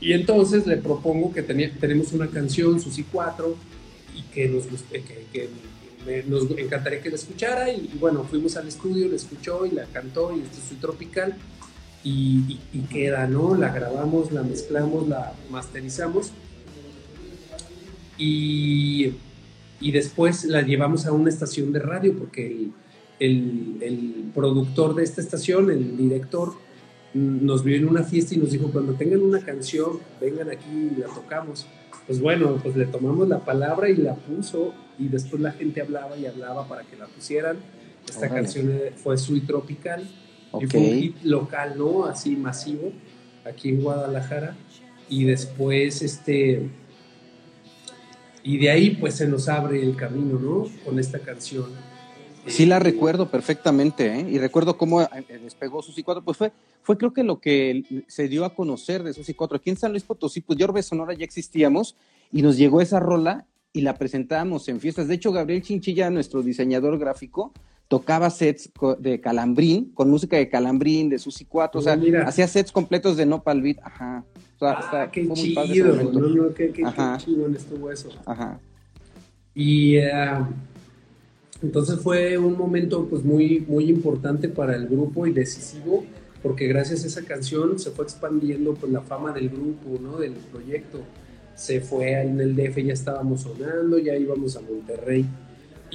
[0.02, 3.56] y entonces le propongo que tenía- tenemos una canción, Susi 4,
[4.16, 5.50] y que nos guste, que, que
[6.06, 9.72] me- nos encantaría que la escuchara y, y bueno, fuimos al estudio, la escuchó y
[9.72, 11.36] la cantó y esto soy tropical
[12.06, 13.56] y, y- y queda, ¿no?
[13.56, 16.32] La grabamos, la mezclamos, la masterizamos
[18.18, 19.14] y,
[19.82, 22.72] y después la llevamos a una estación de radio porque el,
[23.20, 26.54] el- el productor de esta estación, el director,
[27.14, 31.00] nos vio en una fiesta y nos dijo, cuando tengan una canción, vengan aquí y
[31.00, 31.66] la tocamos.
[32.08, 36.18] Pues bueno, pues le tomamos la palabra y la puso y después la gente hablaba
[36.18, 37.58] y hablaba para que la pusieran.
[38.08, 38.36] Esta Órale.
[38.36, 40.04] canción fue Sweet Tropical
[40.62, 42.06] y fue un hit local, ¿no?
[42.06, 42.92] Así masivo,
[43.46, 44.56] aquí en Guadalajara.
[45.10, 46.70] Y después, este...
[48.44, 50.68] Y de ahí pues se nos abre el camino, ¿no?
[50.84, 51.66] Con esta canción.
[52.48, 54.28] Sí la Eh, recuerdo perfectamente, ¿eh?
[54.30, 55.08] Y recuerdo cómo eh,
[55.44, 56.52] despegó Susi 4, pues fue,
[56.84, 59.58] fue creo que lo que se dio a conocer de Susi 4.
[59.58, 61.96] Aquí en San Luis Potosí, pues Yorbe Sonora ya existíamos
[62.32, 65.08] y nos llegó esa rola y la presentábamos en fiestas.
[65.08, 67.52] De hecho, Gabriel Chinchilla, nuestro diseñador gráfico,
[67.88, 72.28] tocaba sets de Calambrín, con música de Calambrín, de Susi 4, o sea, mira.
[72.28, 74.26] hacía sets completos de Nopal Beat, ajá.
[74.56, 76.84] O sea, Ah, está- qué chido, no, no, qué, qué,
[77.18, 78.10] chido estuvo eso.
[78.26, 78.60] Ajá.
[79.54, 80.12] Y eh,
[81.62, 86.06] entonces fue un momento pues muy, muy importante para el grupo y decisivo,
[86.42, 90.18] porque gracias a esa canción se fue expandiendo pues la fama del grupo, ¿no?
[90.18, 91.00] Del proyecto.
[91.56, 95.26] Se fue en el DF, ya estábamos sonando, ya íbamos a Monterrey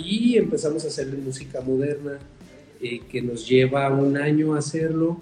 [0.04, 2.18] y empezamos a hacer música moderna,
[2.80, 5.20] eh, que nos lleva un año hacerlo.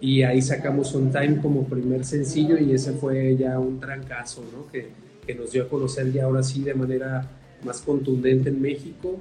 [0.00, 4.70] Y ahí sacamos On Time como primer sencillo y ese fue ya un trancazo, ¿no?
[4.70, 4.88] Que,
[5.24, 7.30] que nos dio a conocer ya ahora sí de manera
[7.64, 9.20] más contundente en México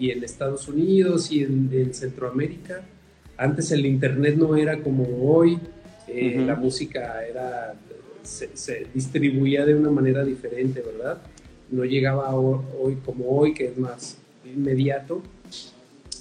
[0.00, 2.82] y en Estados Unidos y en, en Centroamérica.
[3.36, 5.58] Antes el internet no era como hoy,
[6.08, 6.46] eh, Ujú.
[6.46, 7.74] la música era,
[8.22, 11.18] se, se distribuía de una manera diferente, ¿verdad?
[11.70, 15.22] No llegaba ho- hoy como hoy, que es más, inmediato.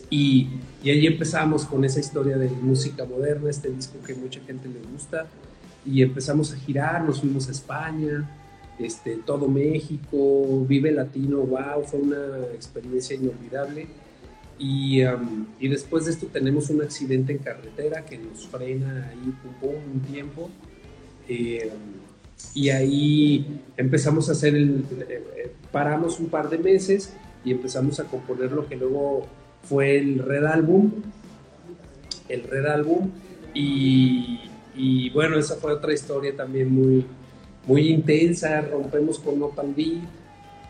[0.09, 0.47] Y,
[0.83, 4.79] y, ahí empezamos con esa historia de música moderna, este disco que mucha gente le
[4.91, 5.27] gusta.
[5.85, 8.29] Y empezamos a girar, nos fuimos a España,
[8.79, 13.87] este, todo México, Vive Latino, wow, fue una experiencia inolvidable.
[14.59, 19.33] Y, um, y, después de esto tenemos un accidente en carretera que nos frena ahí
[19.61, 20.49] un tiempo.
[21.27, 21.71] Eh,
[22.53, 28.05] y ahí empezamos a hacer el, eh, paramos un par de meses y empezamos a
[28.05, 29.25] componer lo que luego
[29.63, 30.91] fue el Red Album,
[32.29, 33.09] el Red Album
[33.53, 34.41] y,
[34.75, 37.05] y bueno, esa fue otra historia también muy,
[37.65, 40.03] muy intensa, rompemos con Opal Beat,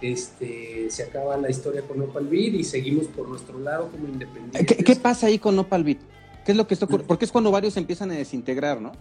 [0.01, 4.65] este, se acaba la historia con Opal Beat y seguimos por nuestro lado como independientes.
[4.65, 5.99] ¿Qué, qué pasa ahí con Opal Beat?
[6.45, 8.91] ¿Qué es lo que está Porque es cuando varios empiezan a desintegrar, ¿no?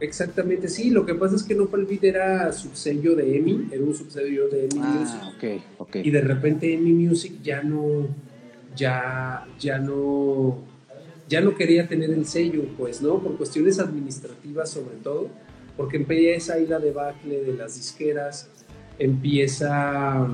[0.00, 0.90] Exactamente, sí.
[0.90, 4.64] Lo que pasa es que Nopal Beat era subsello de EMI, era un subsello de
[4.64, 5.20] EMI ah, Music.
[5.36, 6.02] Okay, okay.
[6.04, 8.06] Y de repente EMI Music ya no,
[8.76, 10.58] ya, ya no,
[11.28, 13.18] ya no quería tener el sello, pues, ¿no?
[13.18, 15.28] Por cuestiones administrativas sobre todo,
[15.76, 18.48] porque empieza ahí la debacle de las disqueras,
[18.98, 20.28] empieza,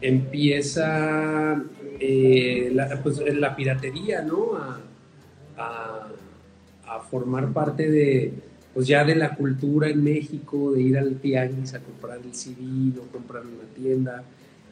[0.00, 1.62] empieza
[2.00, 4.56] eh, la, pues, la piratería, ¿no?
[4.56, 4.80] a
[5.56, 6.08] a
[7.00, 8.32] formar parte de,
[8.72, 12.56] pues ya de la cultura en México, de ir al tianguis a comprar el CD,
[12.60, 14.24] no comprar en una tienda.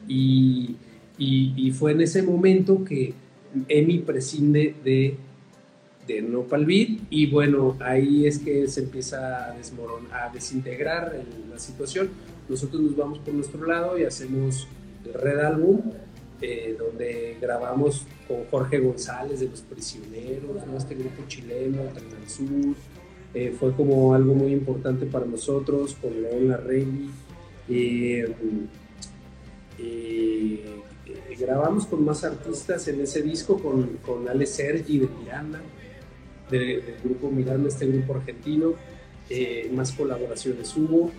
[0.07, 0.75] Y,
[1.17, 3.13] y, fue en ese momento que
[3.67, 5.15] Emi prescinde de,
[6.07, 12.09] de Nopal y bueno, ahí es que se empieza a desmoronar, a desintegrar la situación.
[12.49, 14.67] Nosotros nos vamos por nuestro lado y hacemos
[15.05, 15.81] el Red Album,
[16.45, 22.75] eh, donde grabamos con Jorge González de Los Prisioneros, este grupo chileno, Tren Sur.
[23.33, 27.09] Eh, fue como algo muy importante para nosotros, con León Larregui.
[27.69, 28.35] Eh,
[31.39, 35.61] grabamos con más artistas en ese disco, con, con Ale Sergi de Miranda,
[36.51, 38.73] del grupo Miranda, este grupo argentino.
[39.71, 41.09] más colaboraciones hubo.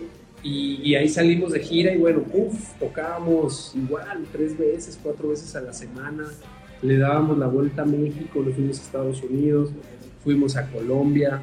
[0.47, 5.61] Y, ahí salimos de gira y bueno, uff, tocábamos igual tres veces, cuatro veces a
[5.61, 6.27] la semana.
[6.83, 9.71] Le dábamos la vuelta a México, nos fuimos a Estados Unidos,
[10.23, 11.41] fuimos a Colombia.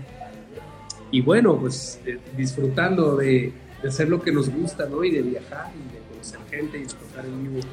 [1.11, 5.03] Y bueno, pues eh, disfrutando de, de, hacer lo que nos gusta, ¿no?
[5.03, 7.67] Y de viajar y de conocer gente y de tocar en vivo.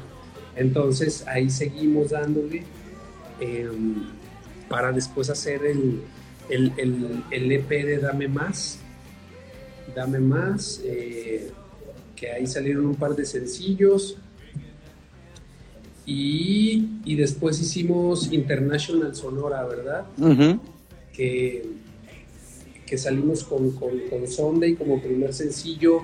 [0.56, 2.64] Entonces ahí seguimos dándole
[3.38, 4.02] em,
[4.68, 6.02] para después hacer el,
[6.48, 8.80] el, el, el EP de Dame Más
[9.94, 11.50] Dame Más, eh,
[12.16, 14.16] que ahí salieron un par de sencillos.
[16.06, 20.06] Y, después hicimos International Sonora, ¿verdad?
[21.12, 21.64] que,
[22.86, 26.00] que salimos con, con, Sunday como primer sencillo.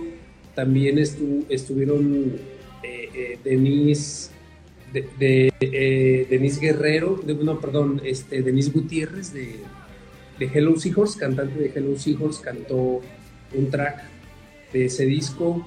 [0.54, 2.36] También estuvieron
[2.82, 4.30] eh, eh, Denise,
[4.92, 9.56] de, Denise Guerrero, de, no, perdón, este, Denise Gutiérrez de,
[10.38, 13.00] de Hello Seahorse, cantante de Hello Seahorse, cantó
[13.54, 14.04] un track
[14.72, 15.66] de ese disco.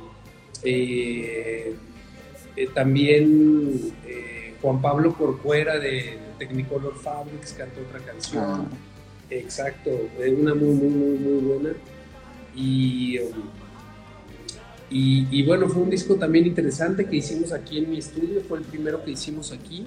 [0.64, 1.76] Eh,
[2.56, 8.44] eh, también eh, Juan Pablo Corcuera de Technicolor Fabrics cantó otra canción.
[8.44, 8.66] Ah.
[9.30, 11.70] Exacto, una muy, muy, muy, muy buena.
[12.56, 13.50] Y, um,
[14.90, 18.66] y, bueno, fue un disco también interesante que hicimos aquí en mi estudio, fue el
[18.66, 19.86] primero que hicimos aquí.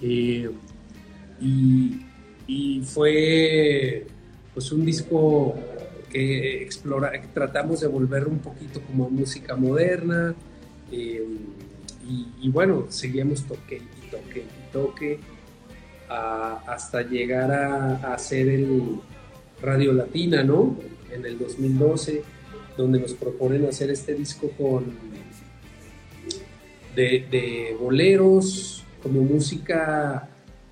[0.00, 0.46] y,
[2.46, 4.06] y fue
[4.54, 5.54] pues un disco
[6.10, 10.34] que explora, tratamos de volver un poquito como música moderna.
[10.92, 11.24] Eh,
[12.42, 15.20] y, bueno, seguíamos toque y toque y toque
[16.08, 19.00] hasta llegar a, hacer el
[19.62, 20.76] Radio Latina, ¿no?
[21.12, 22.22] En el 2012,
[22.76, 24.86] donde nos proponen hacer este disco con
[26.96, 30.29] de, de boleros, como música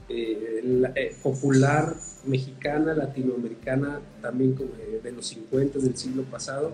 [0.09, 1.95] eh, eh, popular
[2.25, 4.71] mexicana, latinoamericana, también como
[5.03, 6.73] de los 50 del siglo pasado,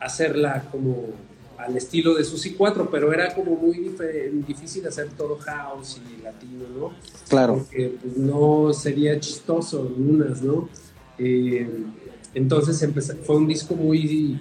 [0.00, 1.10] hacerla como
[1.58, 3.94] al estilo de Susi 4, pero era como muy
[4.46, 6.92] difícil hacer todo house y latino, ¿no?
[7.28, 7.58] Claro.
[7.58, 10.68] Porque pues, no sería chistoso en unas, ¿no?
[11.18, 11.68] Eh,
[12.34, 12.84] entonces
[13.24, 14.40] fue un disco muy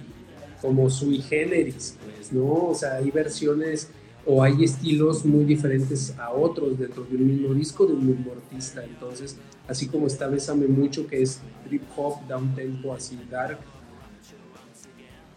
[0.62, 2.70] como sui generis, pues, ¿no?
[2.70, 3.90] O sea, hay versiones
[4.26, 8.32] o hay estilos muy diferentes a otros dentro de un mismo disco de un mismo
[8.32, 8.84] artista.
[8.84, 13.60] Entonces, así como está Bésame Mucho, que es trip hop, down tempo, así dark,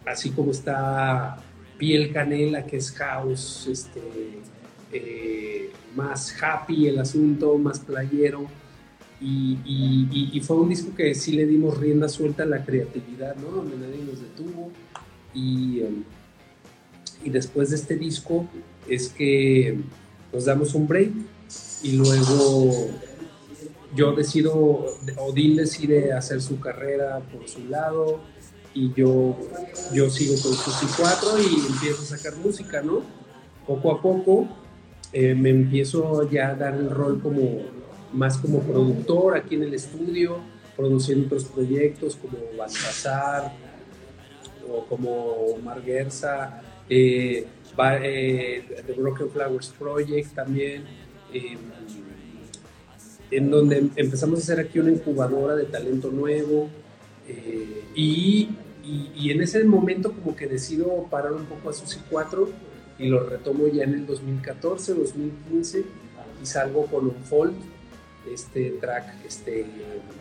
[0.05, 1.37] así como está
[1.77, 4.01] Piel Canela, que es house, este,
[4.91, 8.45] eh, más happy el asunto, más playero.
[9.21, 13.47] Y, fue un disco que sí le dimos rienda suelta a la creatividad, ¿no?
[13.49, 14.71] Donde nadie nos detuvo.
[15.33, 16.03] Y, um,
[17.23, 18.47] y después de este disco,
[18.87, 19.79] es que
[20.33, 21.11] nos damos un break
[21.83, 22.89] y luego
[23.95, 24.85] yo decido,
[25.17, 28.19] Odín decide hacer su carrera por su lado
[28.73, 29.37] y yo,
[29.93, 33.03] yo sigo con Susi 4 y empiezo a sacar música, ¿no?
[33.65, 34.47] Poco a poco
[35.13, 37.61] eh, me empiezo ya a dar el rol como
[38.11, 40.39] más como productor aquí en el estudio,
[40.75, 43.53] produciendo otros proyectos como Baltasar
[44.69, 47.47] o como Marguerza, eh,
[48.01, 50.83] eh, The Broken Flowers Project también,
[51.33, 51.59] em,
[53.31, 56.69] en donde empezamos a hacer aquí una incubadora de talento nuevo
[57.95, 58.49] y,
[58.83, 62.49] y, en ese momento como que decido parar un poco a Susi 4
[62.99, 65.83] y lo retomo ya en el 2014, 2015
[66.41, 67.55] y salgo con un Fold,
[68.31, 69.65] este track, este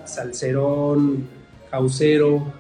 [0.05, 1.27] salserón,
[1.71, 2.53] jausero.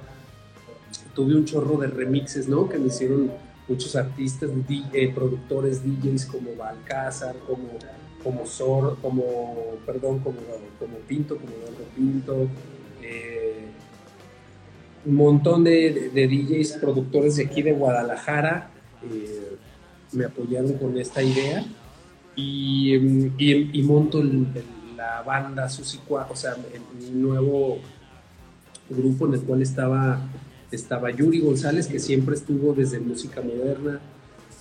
[1.14, 2.68] Tuve un chorro de remixes, ¿no?
[2.68, 3.30] Que me hicieron
[3.68, 7.78] muchos artistas, DJ, productores, DJs como Balcázar, como
[8.24, 10.38] como Sor, como perdón, como,
[10.78, 12.48] como Pinto, como Eduardo Pinto,
[13.02, 13.66] eh,
[15.04, 18.70] un montón de, DJs, productores de aquí de Guadalajara.
[19.04, 19.56] Eh,
[20.12, 21.66] me apoyaron con esta idea
[22.34, 22.96] y,
[23.84, 24.22] monto
[24.96, 27.78] la banda Susi o sea, el, nuevo
[28.88, 30.20] grupo en el cual estaba,
[30.74, 34.00] estaba Yuri González, que siempre estuvo desde música moderna,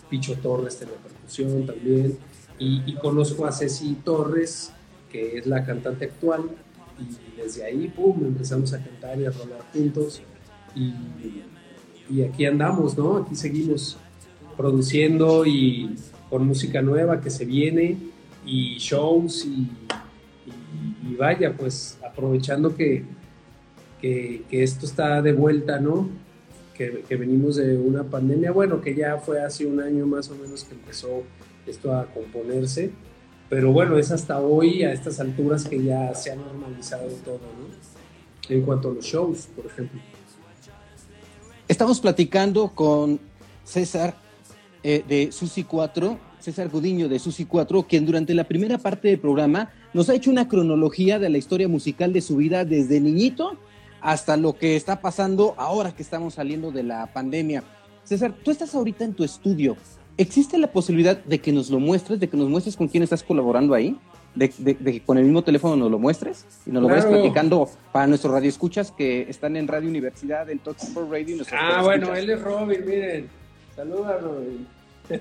[0.10, 2.18] Picho Torres de la percusión también,
[2.60, 4.72] y, conozco a Ceci Torres,
[5.12, 6.44] que es la cantante actual,
[7.00, 10.22] y desde ahí, pum, empezamos a cantar y a rolar juntos,
[10.76, 10.94] y,
[12.10, 13.18] y aquí andamos, ¿no?
[13.18, 13.98] Aquí seguimos
[14.56, 15.96] produciendo y
[16.30, 17.98] con música nueva que se viene
[18.46, 19.70] y shows y,
[21.18, 23.04] vaya, pues aprovechando que,
[24.04, 26.10] que, esto está de vuelta, ¿no?
[26.76, 30.66] Que, venimos de una pandemia, bueno, que ya fue hace un año más o menos
[30.66, 31.24] que empezó
[31.66, 32.92] esto a componerse,
[33.50, 38.54] pero bueno, es hasta hoy, a estas alturas, que ya se ha normalizado todo, ¿no?
[38.54, 40.02] En cuanto a los shows, por ejemplo.
[41.70, 43.22] Estamos platicando con
[43.64, 44.16] César
[44.84, 49.20] eh, de Susi 4, César Gudiño de Susi 4, quien durante la primera parte del
[49.20, 53.58] programa nos ha hecho una cronología de la historia musical de su vida desde niñito
[54.04, 57.64] hasta lo que está pasando ahora que estamos saliendo de la pandemia.
[58.04, 59.78] César, tú estás ahorita en tu estudio.
[60.18, 63.24] ¿Existe la posibilidad de que nos lo muestres, de que nos muestres con quién estás
[63.24, 63.98] colaborando ahí?
[64.36, 68.08] De, que con el mismo teléfono nos lo muestres y nos lo vayas platicando para
[68.08, 70.78] nuestros radioescuchas que están en Radio Universidad, en Talk
[71.10, 71.38] Radio.
[71.54, 73.30] ah, bueno, él es Robin, miren.
[73.76, 74.68] Saluda, Robin.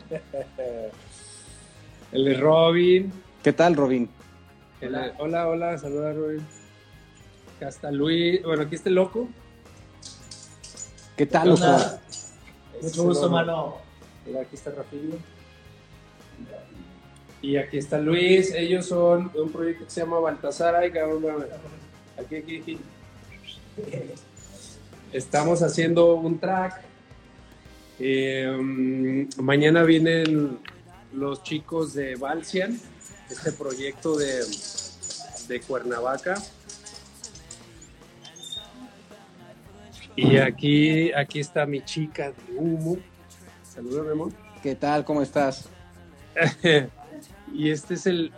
[2.12, 3.11] Él es Robin.
[3.42, 4.09] ¿Qué tal, Robin?
[5.18, 6.42] Hola, hola, saluda, Robin.
[7.62, 8.42] Acá está Luis.
[8.42, 9.29] Bueno, aquí está el loco.
[11.16, 11.62] ¿Qué tal, loco?
[12.83, 13.77] Mucho gusto, mano.
[14.40, 15.14] aquí está Rafael.
[17.40, 18.53] Y aquí está Luis.
[18.53, 20.75] Ellos son de un proyecto que se llama Baltasar.
[20.75, 20.98] Aquí,
[22.35, 22.81] aquí, aquí.
[25.12, 26.83] Estamos haciendo un track
[28.01, 30.59] eh, mañana vienen
[31.12, 32.81] los chicos de Valsian,
[33.31, 34.44] este proyecto de,
[35.46, 36.42] de Cuernavaca.
[40.16, 42.98] Y aquí, aquí está mi chica de humo.
[43.62, 44.33] Saludos, amor.
[44.62, 45.05] ¿Qué tal?
[45.05, 45.68] ¿Cómo estás?
[47.55, 48.33] y este es el.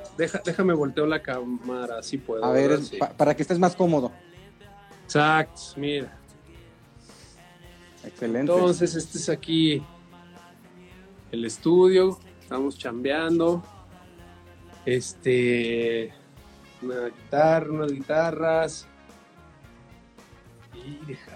[0.45, 2.45] déjame volteo la cámara, así puedo.
[2.45, 2.79] A ver,
[3.17, 4.13] para que estés más cómodo.
[5.05, 6.17] Exacto, mira.
[8.05, 8.53] Excelente.
[8.53, 9.83] Entonces, este es aquí
[11.33, 13.63] el estudio, estamos chambeando.
[14.87, 16.13] Este,
[16.83, 18.87] una guitarra, unas guitarras.
[20.75, 21.34] Y deja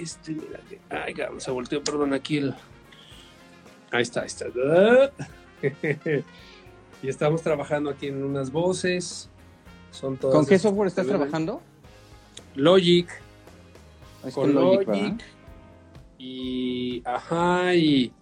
[0.00, 0.80] este, mira que.
[0.90, 2.54] Ay, se volteó, perdón, aquí el.
[3.90, 4.46] Ahí está, ahí está.
[7.02, 9.28] y estamos trabajando aquí en unas voces.
[9.90, 11.62] Son todas ¿Con qué software estás trabajando?
[12.54, 13.08] Logic.
[14.34, 15.22] con Logic
[16.18, 18.12] y, ajá, y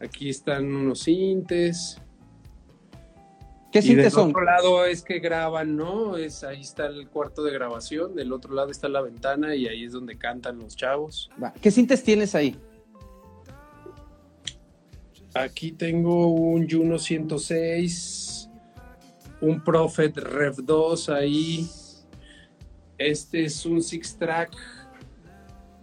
[0.00, 2.00] aquí están unos sintes.
[3.70, 3.96] ¿Qué son?
[3.96, 6.16] Del otro lado es que graban, ¿no?
[6.16, 9.84] Es, ahí está el cuarto de grabación, del otro lado está la ventana y ahí
[9.84, 11.30] es donde cantan los chavos.
[11.60, 12.56] ¿Qué sintes tienes ahí?
[15.34, 18.48] Aquí tengo un Juno 106,
[19.42, 21.68] un Prophet Rev 2 ahí.
[22.96, 24.56] Este es un six track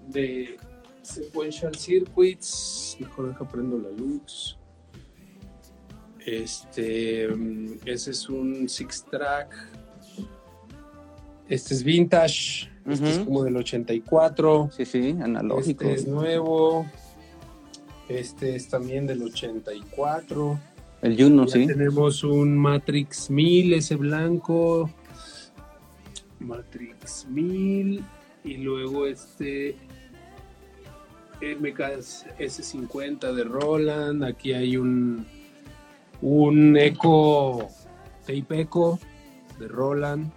[0.07, 0.57] de
[1.03, 2.97] Sequential Circuits.
[2.99, 4.57] Mejor deja prendo la luz.
[6.25, 9.53] Este, mm, ese es un six track.
[11.47, 12.69] Este es vintage.
[12.87, 14.69] Este es como del 84.
[14.75, 15.83] Sí, sí, analógico.
[15.83, 16.85] Este es nuevo.
[18.09, 20.59] Este es también del 84.
[21.01, 21.67] El Juno, sí.
[21.67, 24.89] Tenemos un Matrix 1000, ese blanco.
[26.39, 28.03] Matrix 1000.
[28.43, 29.75] Y luego este
[31.41, 34.23] MKS S50 de Roland.
[34.23, 35.25] Aquí hay un,
[36.21, 37.67] un Echo
[38.25, 38.99] Tape Echo
[39.59, 40.31] de Roland.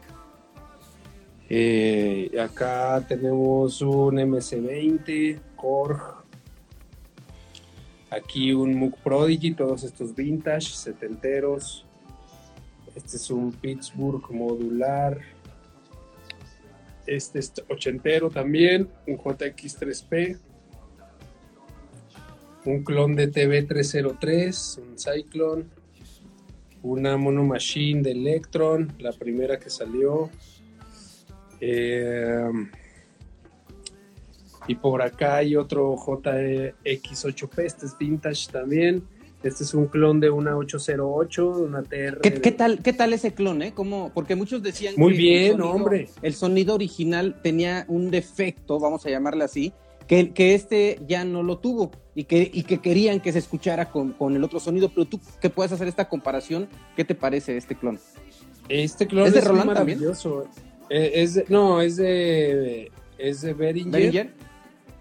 [1.49, 6.19] Eh, acá tenemos un MC20 Korg.
[8.11, 11.85] Aquí un Moog Prodigy, todos estos vintage, setenteros.
[12.95, 15.19] Este es un Pittsburgh modular.
[17.07, 20.39] Este es ochentero también, un JX3P.
[22.65, 25.65] Un clon de TV303, un Cyclone.
[26.83, 30.31] Una Mono Machine de Electron, la primera que salió.
[31.61, 32.51] Eh,
[34.69, 39.03] y por acá hay otro JX8P, este es vintage también.
[39.43, 42.21] Este es un clon de una 808, una TR.
[42.21, 43.73] ¿Qué, tal, ¿Qué tal ese clon, eh?
[43.73, 44.11] ¿Cómo?
[44.13, 46.09] Porque muchos decían Muy bien, hombre.
[46.23, 49.73] El sonido original tenía un defecto, vamos a llamarle así,
[50.09, 53.91] que, que este ya no lo tuvo y que, y que querían que se escuchara
[53.91, 54.89] con, con el otro sonido.
[54.89, 58.01] Pero tú que puedes hacer esta comparación, ¿qué te parece este clon?
[58.69, 60.47] Este clon es de Roland maravilloso.
[60.91, 64.33] Eh, es no, es de, es de Behringer.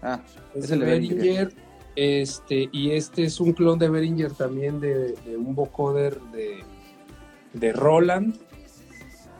[0.02, 0.20] Ah,
[0.54, 1.52] es, el de Behringer.
[1.96, 6.58] Este, y este es un clon de Behringer también de, un vocoder de,
[7.54, 8.36] de Roland.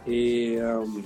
[0.06, 1.02] Um,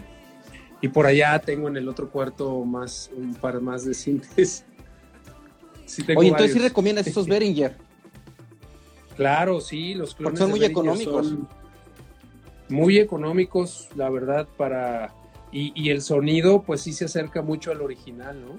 [0.82, 4.66] y por allá tengo en el otro cuarto más un par más de sintes.
[6.16, 7.76] Oye, entonces sí recomiendas estos Behringer.
[9.16, 11.34] Claro, sí, los clones son muy económicos.
[12.68, 15.14] muy económicos, la verdad, para
[15.52, 18.58] y, y, el sonido, pues sí se acerca mucho al original, ¿no?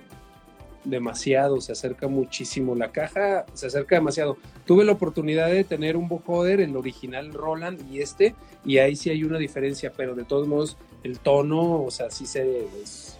[0.86, 2.76] Demasiado, se acerca muchísimo.
[2.76, 4.38] La caja se acerca demasiado.
[4.66, 9.10] Tuve la oportunidad de tener un vocoder, el original Roland y este, y ahí sí
[9.10, 12.66] hay una diferencia, pero de todos modos, el tono, o sea, sí se.
[12.82, 13.18] Es,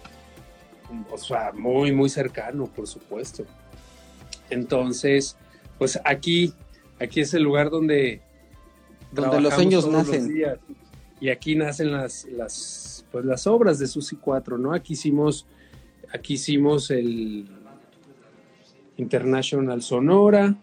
[1.10, 3.44] o sea, muy, muy cercano, por supuesto.
[4.50, 5.36] Entonces,
[5.78, 6.52] pues aquí,
[7.00, 8.20] aquí es el lugar donde.
[9.12, 10.58] Donde los sueños nacen.
[11.20, 14.72] y aquí nacen las, las pues las obras de Susi 4, ¿no?
[14.72, 15.46] Aquí hicimos,
[16.12, 17.48] aquí hicimos el
[18.96, 20.54] International Sonora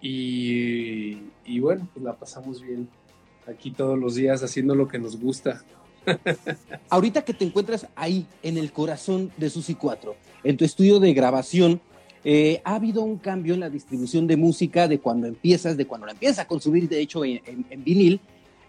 [0.00, 1.16] y,
[1.60, 2.88] bueno, pues la pasamos bien
[3.46, 5.62] aquí todos los días haciendo lo que nos gusta.
[6.90, 11.14] Ahorita que te encuentras ahí, en el corazón de Susi 4, en tu estudio de
[11.14, 11.80] grabación,
[12.22, 16.06] eh, ha habido un cambio en la distribución de música de cuando empiezas, de cuando
[16.06, 18.20] la empiezas a consumir, de hecho, en, vinil,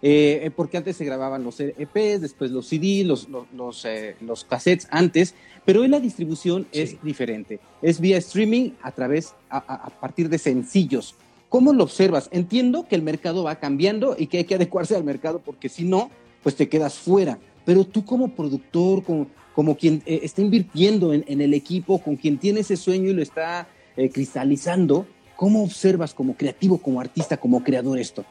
[0.02, 4.44] eh, eh, porque antes se grababan los EPs, después los CD, los, los, eh, los,
[4.44, 5.34] cassettes antes,
[5.66, 7.58] pero hoy la distribución es diferente.
[7.82, 11.16] Es vía streaming a través, a, partir de sencillos.
[11.48, 12.28] ¿Cómo lo observas?
[12.30, 15.84] Entiendo que el mercado va cambiando y que hay que adecuarse al mercado porque si
[15.84, 16.08] no,
[16.44, 17.40] pues te quedas fuera.
[17.64, 22.38] Pero tú como productor, como, como quien está invirtiendo en, en, el equipo, con quien
[22.38, 23.66] tiene ese sueño y lo está
[24.12, 25.04] cristalizando,
[25.34, 28.24] ¿cómo observas como creativo, como artista, como creador esto?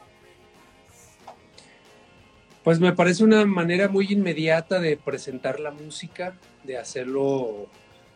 [2.64, 6.34] Pues me parece una manera muy inmediata de presentar la música,
[6.66, 7.66] de hacerlo,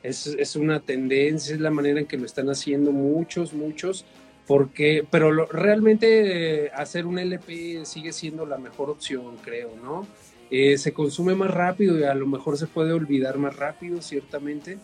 [0.02, 4.04] es, una tendencia, es la manera en que lo están haciendo muchos, muchos,
[4.46, 10.06] porque, pero realmente eh, hacer un LP sigue siendo la mejor opción, creo, ¿no?
[10.50, 14.78] Eh, se consume más rápido y a lo mejor se puede olvidar más rápido, ciertamente,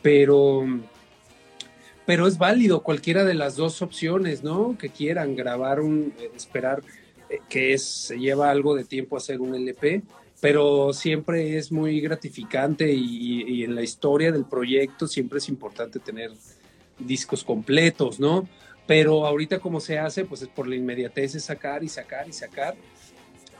[0.00, 0.64] pero,
[2.06, 4.78] pero es válido cualquiera de las dos opciones, ¿no?
[4.78, 6.82] Que quieran grabar un, eh, esperar
[7.48, 10.02] que es, se lleva algo de tiempo hacer un LP,
[10.40, 16.30] pero siempre es muy gratificante y, en la historia del proyecto siempre es importante tener
[16.98, 18.48] discos completos, ¿no?
[18.86, 22.32] Pero ahorita como se hace, pues es por la inmediatez de sacar y sacar y
[22.32, 22.76] sacar.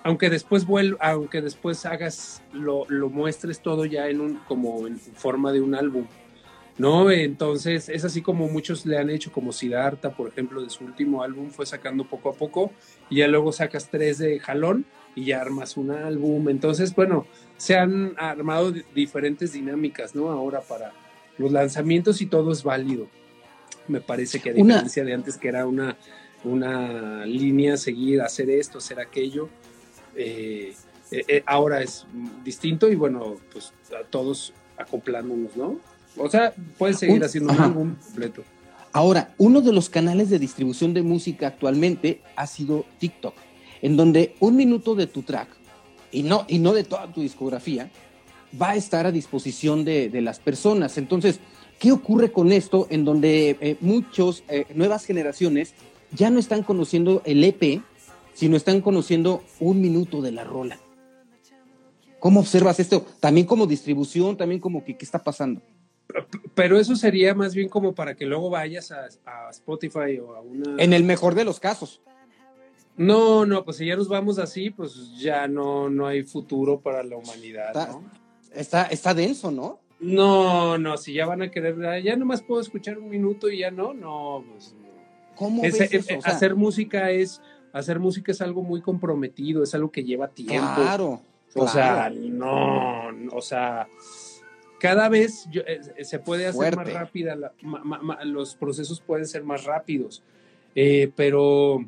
[0.04, 0.64] Aunque después
[1.00, 5.74] aunque después hagas, lo, lo muestres todo ya en un, como en forma de un
[5.74, 6.06] álbum.
[6.78, 7.10] ¿no?
[7.10, 11.22] Entonces es así como muchos le han hecho, como Siddhartha, por ejemplo, de su último
[11.24, 12.70] álbum fue sacando poco a poco
[13.10, 14.86] y ya luego sacas tres de jalón
[15.18, 16.48] y ya armas un álbum.
[16.48, 20.30] Entonces, bueno, se han armado diferentes dinámicas, ¿no?
[20.30, 20.92] Ahora para
[21.38, 23.08] los lanzamientos y todo es válido.
[23.88, 25.96] Me parece que a diferencia de antes que era una,
[26.44, 29.48] una línea seguir, hacer esto, hacer aquello,
[30.14, 30.74] eh,
[31.10, 32.06] eh, eh, ahora es
[32.44, 35.80] distinto y bueno, pues a todos acoplándonos, ¿no?
[36.16, 38.44] O sea, puedes seguir haciendo un álbum completo.
[38.92, 43.34] Ahora, uno de los canales de distribución de música actualmente ha sido TikTok,
[43.82, 45.48] en donde un minuto de tu track,
[46.10, 47.90] y no, y no de toda tu discografía,
[48.60, 50.96] va a estar a disposición de, las personas.
[50.98, 51.40] Entonces,
[51.78, 55.74] ¿qué ocurre con esto en donde eh, muchos, eh, nuevas generaciones,
[56.12, 57.82] ya no están conociendo el EP,
[58.38, 60.78] sino están conociendo un minuto de la rola.
[62.20, 63.04] ¿Cómo observas esto?
[63.20, 65.60] También como distribución, también como que qué está pasando.
[66.54, 69.08] Pero eso sería más bien como para que luego vayas a,
[69.50, 70.82] Spotify o a una...
[70.82, 72.00] En el mejor de los casos.
[72.99, 77.03] No, no, pues si ya nos vamos así, pues ya no, no hay futuro para
[77.03, 78.03] la humanidad, está, ¿no?
[78.53, 79.80] Está, está denso, ¿no?
[80.01, 83.70] No, no, si ya van a querer, ya nomás puedo escuchar un minuto y ya
[83.70, 84.74] no, no, pues
[85.36, 86.18] ¿Cómo ves eso?
[86.24, 87.40] hacer música es,
[87.72, 90.74] hacer música es algo muy comprometido, es algo que lleva tiempo.
[90.74, 91.20] Claro.
[91.55, 93.88] O sea, no, o sea,
[94.78, 97.36] cada vez eh, se puede hacer más rápida,
[98.24, 100.22] los procesos pueden ser más rápidos,
[100.74, 101.84] eh, pero,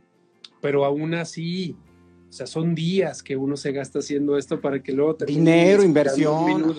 [0.61, 1.77] pero aún así,
[2.29, 6.77] o sea, son días que uno se gasta haciendo esto para que luego Dinero, inversión.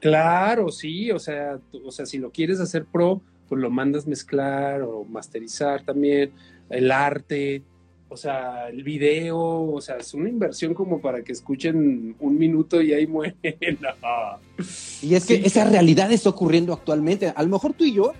[0.00, 4.82] Claro, sí, o sea, o sea, si lo quieres hacer pro, pues lo mandas mezclar
[4.82, 6.32] o masterizar también,
[6.70, 7.62] el arte,
[8.08, 12.80] o sea, el video, o sea, es una inversión como para que escuchen un minuto
[12.80, 13.36] y ahí mueren.
[15.02, 17.32] Y es que esa realidad está ocurriendo actualmente.
[17.34, 18.12] A lo mejor tú y yo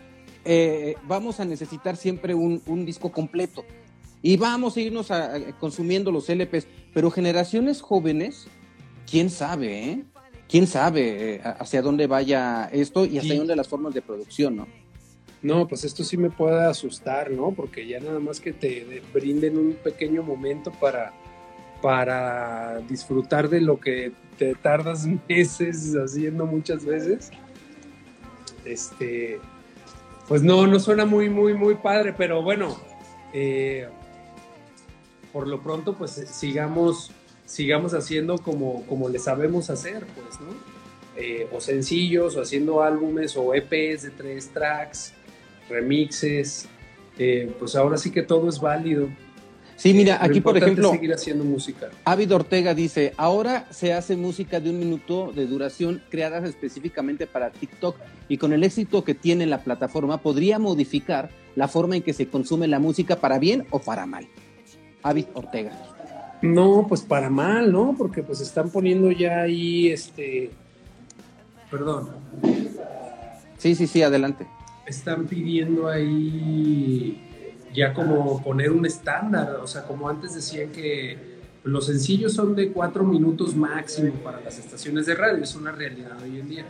[0.45, 3.65] eh, vamos a necesitar siempre un, disco completo
[4.25, 8.47] y vamos a irnos a, consumiendo los LPs, pero generaciones jóvenes,
[9.09, 10.05] quién sabe, ¿eh?
[10.49, 14.67] ¿Quién sabe eh, hacia dónde vaya esto y hacia dónde las formas de producción, ¿no?
[15.43, 17.53] no, pues esto sí me puede asustar, ¿no?
[17.53, 21.13] Porque ya nada más que te brinden un pequeño momento para,
[21.83, 27.31] para disfrutar de lo que te tardas meses haciendo muchas veces.
[28.65, 29.39] Este,
[30.29, 32.75] pues no, no suena muy, muy, muy padre, pero bueno,
[33.35, 33.87] eh,
[35.35, 37.11] por lo pronto, pues sigamos,
[37.45, 40.55] sigamos haciendo como, como le sabemos hacer, pues, ¿no?
[41.17, 45.13] Eh, o sencillos, o haciendo álbumes, o EPs de tres tracks,
[45.69, 46.69] remixes,
[47.19, 49.09] eh, pues ahora sí que todo es válido.
[49.75, 51.91] Sí, mira, aquí por ejemplo, seguir haciendo música.
[52.05, 57.51] Avid Ortega dice, ahora se hace música de un minuto de duración creada específicamente para
[57.51, 57.97] TikTok
[58.29, 62.29] y con el éxito que tiene la plataforma podría modificar la forma en que se
[62.29, 64.29] consume la música para bien o para mal.
[65.05, 65.71] Avid Ortega.
[66.43, 67.95] No, pues para mal, ¿no?
[67.97, 70.51] Porque pues están poniendo ya ahí, este,
[71.71, 72.09] perdón.
[73.59, 74.47] Sí, sí, sí, adelante
[74.87, 77.21] están pidiendo ahí
[77.73, 81.35] ya como poner un estándar, o sea, como antes decían que
[81.65, 86.13] los sencillos son de cuatro minutos máximo para las estaciones de radio, es una realidad
[86.23, 86.67] hoy en día.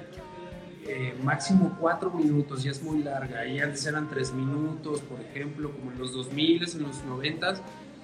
[0.87, 3.47] Eh, máximo cuatro minutos, ya es muy larga.
[3.47, 7.55] Y antes eran tres minutos, por ejemplo, como en los 2000, en los 90,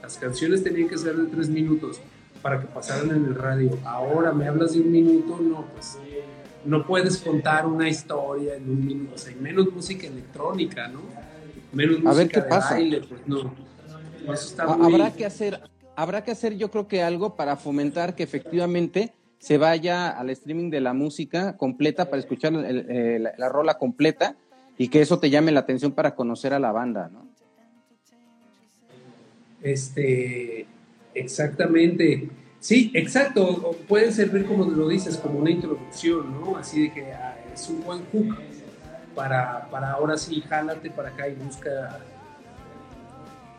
[0.03, 2.01] las canciones tenían que ser de tres minutos
[2.43, 3.79] para que pasaran en el radio.
[3.85, 5.99] Ahora me hablas de un minuto, no, pues
[6.65, 11.01] no puedes contar una historia en un minuto, o sea, menos música electrónica, ¿no?
[11.73, 12.75] Menos música a ver qué pasa.
[12.75, 13.55] Baile, pues no.
[14.59, 15.61] Habrá que hacer,
[15.97, 20.71] habrá que hacer yo creo que algo para fomentar que efectivamente se vaya al streaming
[20.71, 24.37] de la música completa para escuchar la, rola completa
[24.77, 27.30] y que eso te llame la atención para conocer a la banda, ¿no?
[29.63, 30.67] Este,
[31.15, 32.29] exactamente.
[32.61, 33.77] Sí, exacto.
[33.89, 36.57] pueden servir, como lo dices, como una introducción, ¿no?
[36.57, 38.37] Así de que ah, es un buen hook
[39.15, 41.99] para, para ahora sí, jálate para acá y busca.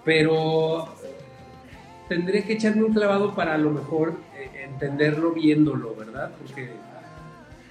[0.05, 0.87] Pero
[2.07, 6.31] tendré que echarme un clavado para a lo mejor eh, entenderlo viéndolo, ¿verdad?
[6.37, 6.69] Porque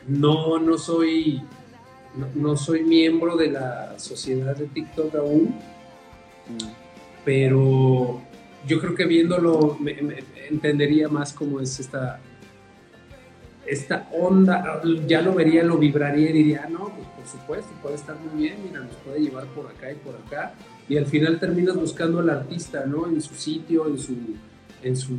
[0.09, 1.43] no, no soy,
[2.35, 5.55] no, soy miembro de la sociedad de TikTok aún,
[7.31, 8.21] pero
[8.67, 9.79] yo creo que viéndolo
[10.51, 12.19] entendería más cómo es esta,
[13.65, 18.17] esta onda, ya lo vería, lo vibraría y diría, no, pues por supuesto, puede estar
[18.17, 20.55] muy bien, mira, nos puede llevar por acá y por acá,
[20.89, 23.07] y al final terminas buscando al artista, ¿no?
[23.07, 24.17] En su sitio, en su,
[24.83, 25.17] en su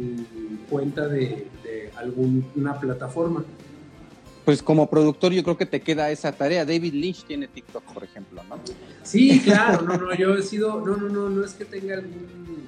[0.70, 1.48] cuenta de,
[1.96, 3.46] alguna plataforma.
[4.52, 6.66] Pues como productor yo creo que te queda esa tarea.
[6.66, 8.60] David Lynch tiene TikTok, por ejemplo, ¿no?
[9.02, 12.68] Sí, claro, no, no, yo he sido, no, no, no, no es que tenga algún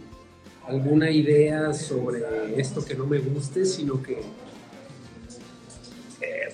[0.66, 2.22] alguna idea sobre
[2.56, 4.22] esto que no me guste, sino que
[6.22, 6.54] eh,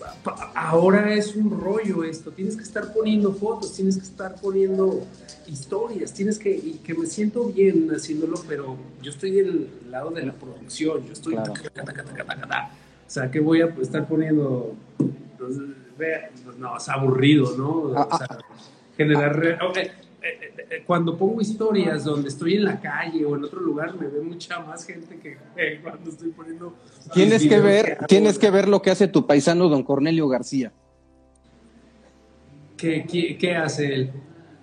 [0.55, 5.05] ahora es un rollo esto, tienes que estar poniendo fotos, tienes que estar poniendo
[5.45, 10.25] historias, tienes que, y que me siento bien haciéndolo, pero yo estoy del lado de
[10.25, 11.35] la producción, yo estoy...
[13.09, 14.75] O sea, que voy a estar poniendo...
[15.39, 15.57] Pues,
[16.59, 17.93] no, es aburrido, ¿no?
[17.97, 18.37] Ah, o sea, ah,
[18.95, 19.57] generar...
[19.69, 19.91] Okay
[20.21, 24.07] eh, eh, cuando pongo historias donde estoy en la calle o en otro lugar, me
[24.07, 25.37] ve mucha más gente que
[25.81, 26.75] cuando estoy poniendo.
[27.13, 30.73] Tienes que ver, tienes que ver lo que hace tu paisano don Cornelio García.
[32.75, 34.11] ¿Qué, qué, hace él?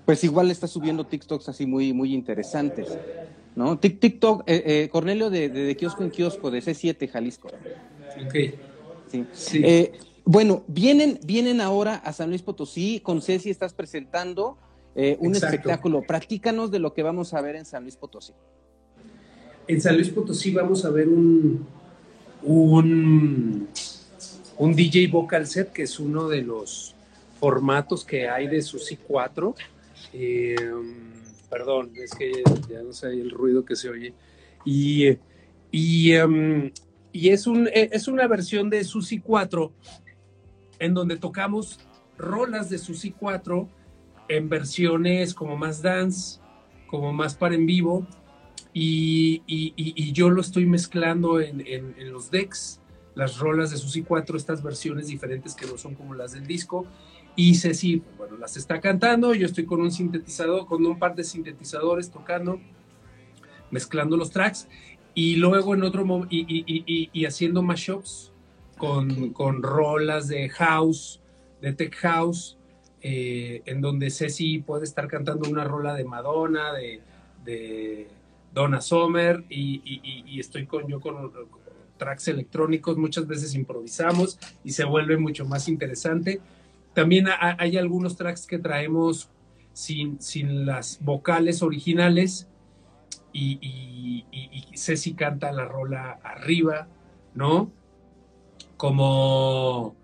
[0.04, 2.96] Pues igual está subiendo TikToks así muy, muy interesantes.
[3.54, 3.78] ¿no?
[3.78, 7.48] TikTok, eh, eh, Cornelio de, de, kiosco en kiosco, de C7, Jalisco.
[8.24, 8.34] Ok.
[9.32, 9.62] Sí.
[9.64, 9.92] Eh,
[10.24, 14.58] bueno, vienen, vienen ahora a San Luis Potosí, con Ceci estás presentando
[15.18, 16.02] un espectáculo.
[16.02, 18.32] Practícanos de lo que vamos a ver en San Luis Potosí.
[19.68, 21.66] En San Luis Potosí vamos a ver un,
[22.42, 23.68] un,
[24.58, 26.94] un DJ vocal set, que es uno de los
[27.38, 29.54] formatos que hay de Susi 4.
[30.12, 30.56] Eh,
[31.50, 34.14] perdón, es que ya no sé el ruido que se oye.
[34.64, 35.16] Y,
[35.70, 36.70] y, em,
[37.16, 39.72] y es, un, e, es una versión de Susi 4
[40.78, 41.80] en donde tocamos
[42.18, 43.68] rolas de Susi 4
[44.28, 46.40] en versiones como más dance,
[46.86, 48.06] como más para en vivo.
[48.74, 52.80] Y, yo lo estoy mezclando en, los decks,
[53.14, 56.86] las rolas de Susi 4, estas versiones diferentes que no son como las del disco
[57.34, 61.24] y Ceci, bueno, las está cantando, yo estoy con un sintetizador, con un par de
[61.24, 62.60] sintetizadores tocando,
[63.70, 64.68] mezclando los tracks,
[65.16, 68.32] y luego en otro momento, y, y, y, haciendo mashups
[68.76, 71.22] con, con rolas de house,
[71.62, 72.58] de tech house,
[73.00, 77.00] eh, en donde Ceci puede estar cantando una rola de Madonna, de,
[77.46, 78.08] de
[78.52, 81.48] Donna Summer, y, estoy con yo con, con
[81.96, 86.42] tracks electrónicos, muchas veces improvisamos y se vuelve mucho más interesante.
[86.92, 89.30] También hay algunos tracks que traemos
[89.72, 92.48] sin, sin las vocales originales
[93.36, 96.86] y, y, Ceci canta la rola arriba,
[97.34, 97.70] ¿no?
[98.76, 99.96] Como,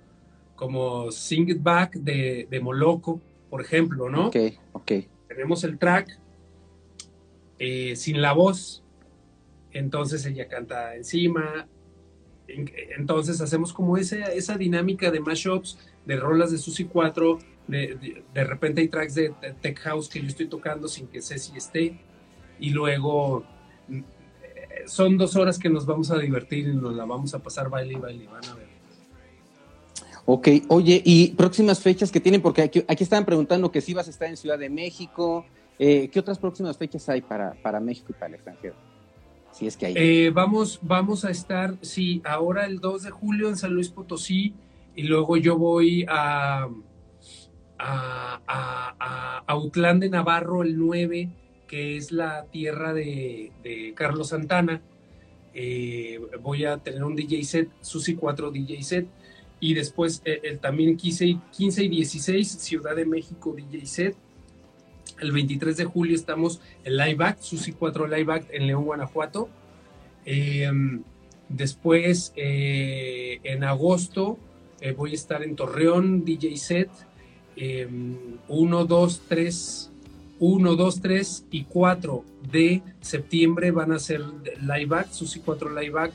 [0.57, 3.21] como Sing It Back de, de Moloco,
[3.51, 4.29] por ejemplo, ¿no?
[4.29, 4.37] Ok,
[4.73, 4.93] ok.
[5.29, 6.19] Tenemos el track
[7.59, 8.83] eh, sin la voz,
[9.73, 11.69] entonces ella canta encima,
[12.47, 18.45] entonces hacemos como esa, esa dinámica de mashups de rolas de Susi 4, de, de,
[18.45, 21.99] repente hay tracks de, Tech House que yo estoy tocando sin que Ceci esté,
[22.63, 23.45] y luego
[23.89, 24.01] mm,
[24.87, 27.95] son dos horas que nos vamos a divertir y nos la vamos a pasar baile
[27.95, 28.73] y baile, van a ver.
[30.25, 34.07] Ok, oye, y próximas fechas que tienen, porque aquí, aquí estaban preguntando que si vas
[34.07, 35.45] a estar en Ciudad de México,
[35.81, 38.75] eh, ¿qué otras próximas fechas hay para, para México y para el extranjero?
[39.51, 39.95] Si es que hay.
[39.97, 44.55] Eh, vamos, vamos a estar, sí, ahora el 2 de julio en San Luis Potosí,
[44.95, 46.69] y luego yo voy a,
[47.79, 51.29] a, Autlán de Navarro el 9,
[51.73, 53.51] que es la tierra de,
[53.97, 54.83] Carlos Santana.
[55.55, 59.07] Eh, voy a tener un DJ set, Susi 4 DJ set,
[59.59, 64.17] y después eh, el, también 15, 15 y 16, Ciudad de México DJ set.
[65.19, 69.49] El 23 de julio estamos en Live Act, Susi 4 Live Act en León, Guanajuato.
[70.27, 70.71] Eh,
[71.49, 74.39] después, en agosto,
[74.83, 76.91] eh, voy a estar en Torreón, DJ set.
[77.57, 79.92] 1, 2, 3,
[80.45, 84.23] 1, 2, 3 y 4 de septiembre van a ser
[84.61, 86.11] live act, Susi 4 live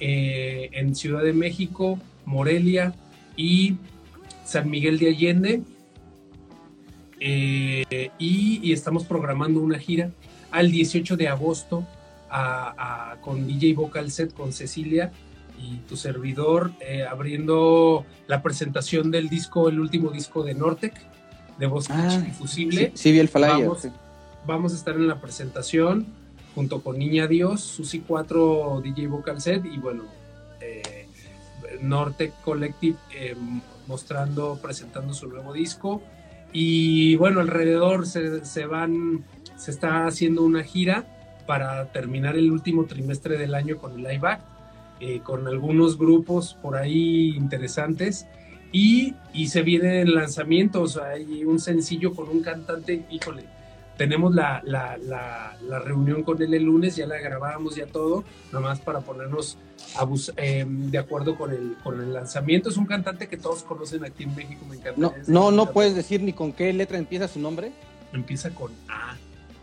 [0.00, 2.94] eh, en Ciudad de México, Morelia
[3.36, 3.76] y
[4.46, 5.62] San Miguel de Allende.
[7.20, 10.10] Eh, y, estamos programando una gira
[10.50, 11.86] al 18 de agosto
[13.20, 15.12] con DJ Vocal Set con Cecilia
[15.62, 20.94] y tu servidor eh, abriendo la presentación del disco, el último disco de Nortec,
[21.58, 22.92] de Voz ah, Difusible.
[22.94, 23.88] Sí, vi el vamos,
[24.46, 26.06] vamos, a estar en la presentación
[26.54, 30.04] junto con Niña Dios, Susi 4 DJ Vocal Set y bueno,
[30.60, 31.06] eh,
[31.80, 33.36] Nortec Collective eh,
[33.86, 36.02] mostrando, presentando su nuevo disco.
[36.52, 39.24] Y bueno, alrededor se, se van,
[39.56, 41.04] se está haciendo una gira
[41.46, 44.56] para terminar el último trimestre del año con el live act
[44.98, 48.26] eh, con algunos grupos por ahí interesantes.
[48.78, 53.44] Y, y, se vienen lanzamientos, hay un sencillo con un cantante, híjole,
[53.96, 58.22] tenemos la, la, la, reunión con él el lunes, ya la grabamos, ya todo,
[58.52, 59.56] nada más para ponernos
[60.36, 62.68] em, de acuerdo con el, con el lanzamiento.
[62.68, 65.00] Es un cantante que todos conocen aquí en México, me encanta.
[65.00, 67.72] No, no, no puedes decir ni con qué letra empieza su nombre.
[68.12, 69.16] Empieza con A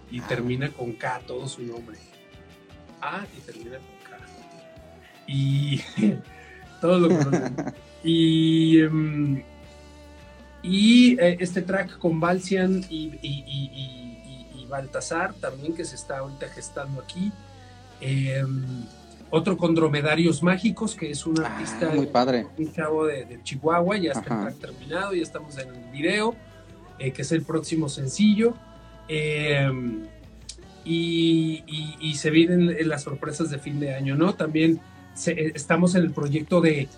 [0.09, 1.99] y termina con K, todo su nombre.
[2.99, 3.93] A y termina con
[5.28, 5.82] y
[6.82, 7.55] todos lo conocen.
[8.03, 9.43] y, em,
[10.61, 14.19] y eh, este track con Balsian y, y,
[14.69, 17.31] Baltasar también que se está ahorita gestando aquí.
[18.01, 18.65] Em,
[19.29, 22.47] otro con Dromedarios Mágicos, que es un ah, artista, muy padre.
[22.57, 26.35] un chavo de, Chihuahua, ya está terminado, ya estamos en el video,
[26.97, 28.55] eh, que es el próximo sencillo.
[29.07, 30.07] Em,
[30.85, 31.63] y,
[32.01, 34.33] y, se vienen las sorpresas de fin de año, ¿no?
[34.33, 34.81] También
[35.27, 36.89] eh, estamos en el proyecto de,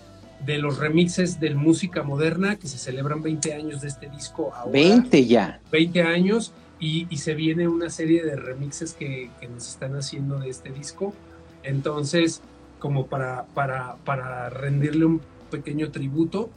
[0.46, 4.72] de, los remixes de música moderna, que se celebran 20 años de este disco ahora.
[4.72, 5.60] 20 ya.
[5.70, 6.52] 20 años.
[6.78, 11.14] y, se viene una serie de remixes que, nos están haciendo de este disco.
[11.62, 12.42] Entonces,
[12.78, 15.20] como para, para, para rendirle un
[15.50, 16.50] pequeño tributo.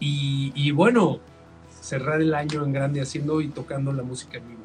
[0.00, 1.20] Y, y, bueno,
[1.80, 4.60] cerrar el año en grande haciendo y tocando la música en vivo.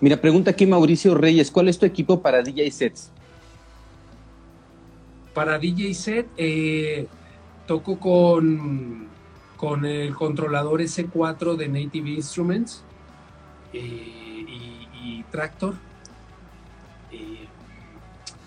[0.00, 3.10] Mira, pregunta aquí Mauricio Reyes, ¿cuál es tu equipo para DJ sets?
[5.36, 7.08] Para DJ set, eh,
[7.66, 9.06] toco con,
[9.58, 12.82] con el controlador S4 de Native Instruments
[13.74, 14.46] eh,
[15.04, 15.74] y, Tractor.
[17.12, 17.46] Eh,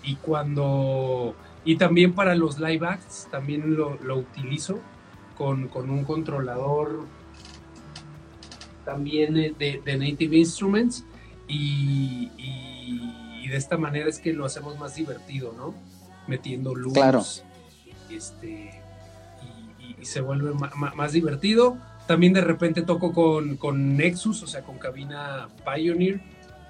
[0.02, 1.36] y cuando.
[1.64, 4.80] Y también para los live acts, también lo, utilizo
[5.38, 7.04] con, un controlador
[8.84, 11.04] también de, Native Instruments.
[11.46, 12.28] Y,
[13.48, 15.72] de esta manera es que lo hacemos más divertido, ¿no?
[16.30, 16.94] Metiendo luz.
[16.94, 17.24] Claro.
[18.10, 18.80] Este,
[20.00, 21.76] y, se vuelve más divertido
[22.10, 26.20] también de repente toco con, con Nexus, o sea, con cabina Pioneer.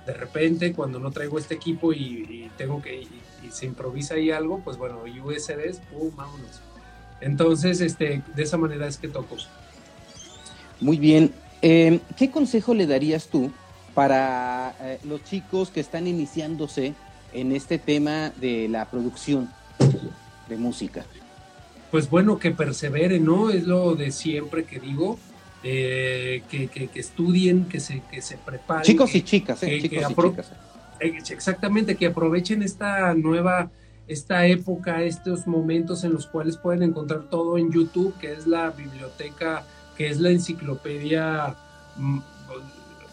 [0.05, 3.09] De repente, cuando no traigo este equipo y, tengo que, y,
[3.51, 6.61] se improvisa ahí algo, pues bueno, USBs, pum, vámonos.
[7.23, 9.39] Entonces, este, de esa manera es que toco.
[10.79, 11.33] Muy bien.
[11.63, 13.51] Em, ¿Qué consejo le darías tú
[13.95, 16.93] para eh, los chicos que están iniciándose
[17.33, 19.51] en este tema de la producción
[20.49, 21.05] de música?
[21.91, 23.51] Pues bueno, que perseveren, ¿no?
[23.51, 25.19] Es lo de siempre que digo.
[25.63, 28.83] Eh, que, estudien, que se, que se preparen.
[28.83, 30.53] Chicos y chicas, eh, chicos y chicas.
[31.01, 33.71] Eh, exactamente, que aprovechen esta nueva,
[34.07, 38.71] esta época, estos momentos en los cuales pueden encontrar todo en YouTube, que es la
[38.71, 39.65] biblioteca,
[39.99, 41.57] que es la enciclopedia
[41.97, 42.21] mm,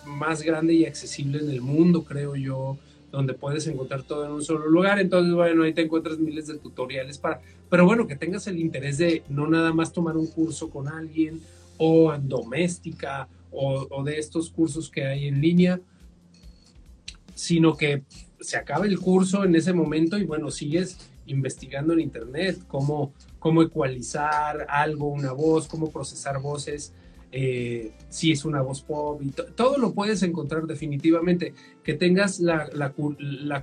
[0.06, 2.78] más grande y accesible en el mundo, creo yo,
[3.12, 5.00] donde puedes encontrar todo en un solo lugar.
[5.00, 8.98] Entonces, bueno, ahí te encuentras miles de tutoriales para, pero bueno, que tengas el interés
[8.98, 11.42] de no nada más tomar un curso con alguien
[11.78, 15.80] o en doméstica o, de estos cursos que hay en línea,
[17.34, 18.04] sino que
[18.40, 23.62] se acaba el curso en ese momento y bueno, sigues investigando en internet cómo, cómo
[23.64, 26.94] ecualizar algo, una voz, cómo procesar voces,
[27.40, 31.54] eh, si es una voz pop, y todo lo puedes encontrar definitivamente.
[31.84, 32.94] Que tengas la,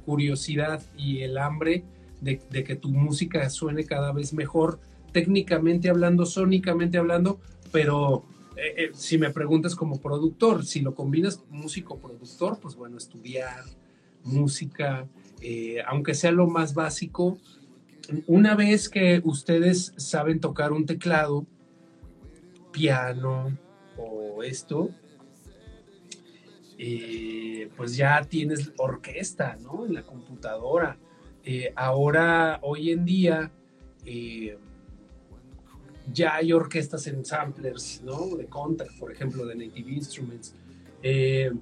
[0.04, 1.82] curiosidad y el hambre
[2.20, 4.78] de, que tu música suene cada vez mejor,
[5.10, 7.40] técnicamente hablando, sónicamente hablando,
[7.72, 8.22] pero
[8.56, 13.64] eh, eh, si me preguntas como productor, si lo combinas músico-productor, pues bueno, estudiar
[14.22, 15.08] música,
[15.88, 17.38] aunque sea lo más básico,
[18.28, 21.44] una vez que ustedes saben tocar un teclado,
[22.70, 23.63] piano
[23.98, 24.90] o esto,
[27.76, 29.86] pues ya tienes orquesta, ¿no?
[29.86, 30.98] En la computadora.
[31.76, 33.52] ahora, hoy en día,
[36.12, 38.36] ya hay orquestas en samplers, ¿no?
[38.36, 40.54] De Contact, por ejemplo, de Native Instruments.
[41.02, 41.52] Eh,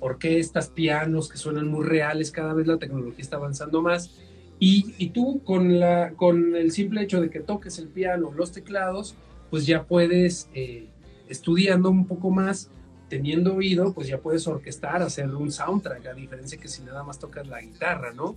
[0.00, 4.18] orquestas, pianos que suenan muy reales, cada vez la tecnología está avanzando más.
[4.60, 9.14] Y, tú con, la, con el simple hecho de que toques el piano, los teclados,
[9.50, 10.88] pues ya puedes, eh,
[11.28, 12.70] estudiando un poco más,
[13.08, 17.18] teniendo oído, pues ya puedes orquestar, hacer un soundtrack, a diferencia que si nada más
[17.18, 18.36] tocas la guitarra, ¿no?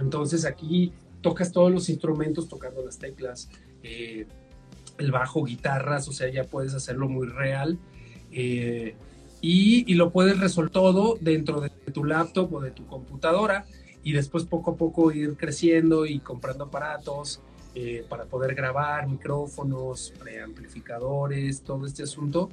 [0.00, 3.48] Entonces aquí tocas todos los instrumentos tocando las teclas.
[3.82, 4.26] Eh,
[4.98, 7.78] el bajo, guitarras, o sea, ya puedes hacerlo muy real.
[8.30, 8.94] Eh,
[9.40, 13.66] y, lo puedes resolver todo dentro de tu laptop o de tu computadora
[14.04, 17.40] y después poco a poco ir creciendo y comprando aparatos
[17.74, 22.50] eh, para poder grabar, micrófonos, preamplificadores, todo este asunto,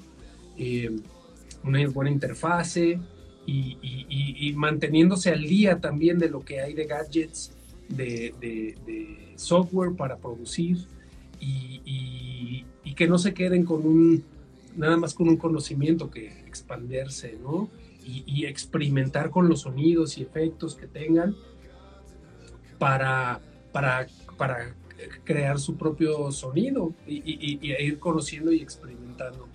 [0.57, 0.91] eh,
[1.63, 2.99] una buena interfase
[3.45, 7.51] y, manteniéndose al día también de lo que hay de gadgets,
[7.89, 10.85] de software para producir
[11.39, 12.65] y,
[12.95, 14.25] que no se queden con un,
[14.75, 17.69] nada más con un conocimiento que expandirse, ¿no?
[18.05, 21.35] Y, experimentar con los sonidos y efectos que tengan
[22.77, 23.39] para,
[23.71, 24.73] para, para
[25.23, 29.47] crear su propio sonido y, ir conociendo y experimentando,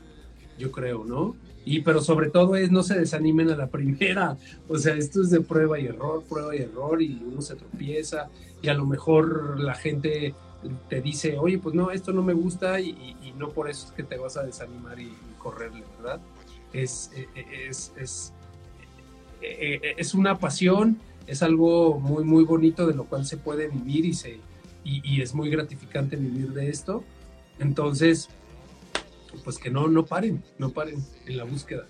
[0.59, 1.36] yo creo, ¿no?
[1.66, 4.36] Y pero sobre todo es no se desanimen a la primera,
[4.68, 8.28] o sea, esto es de prueba y error, prueba y error y uno se tropieza
[8.62, 10.34] y a lo mejor la gente
[10.88, 12.95] te dice, oye, pues no, esto no me gusta y,
[13.36, 16.20] no por eso es que te vas a desanimar y, correrle, ¿verdad?
[16.72, 18.32] Es, e, e, es, es,
[19.42, 24.07] e, es, una pasión, es algo muy, muy bonito de lo cual se puede vivir
[24.07, 24.38] y, se,
[24.85, 27.03] y, es muy gratificante vivir de esto.
[27.59, 28.28] Entonces,
[29.45, 31.87] pues que no, no paren, no paren en la búsqueda.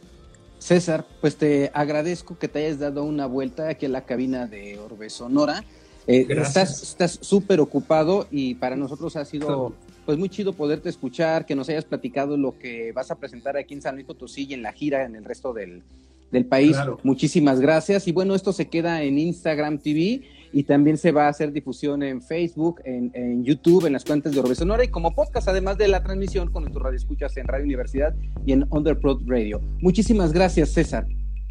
[0.58, 4.78] César, pues te agradezco que te hayas dado una vuelta aquí en la cabina de
[4.78, 5.64] Orbe Sonora.
[6.06, 9.74] Eh, estás súper ocupado y para nosotros ha sido
[10.04, 13.74] pues muy chido poderte escuchar, que nos hayas platicado lo que vas a presentar aquí
[13.74, 15.82] en San Luis Potosí y en la gira en el resto del,
[16.30, 16.76] del país.
[17.02, 18.06] Muchísimas gracias.
[18.06, 20.22] Y bueno, esto se queda en Instagram TV
[20.54, 24.38] y también se va a hacer difusión en Facebook, en, YouTube, en las cuentas de
[24.38, 27.64] Orbe Sonora y como podcast, además de la transmisión con nuestro radio escuchas en Radio
[27.64, 28.14] Universidad
[28.46, 29.60] y en Underprod Radio.
[29.80, 31.08] Muchísimas gracias, César.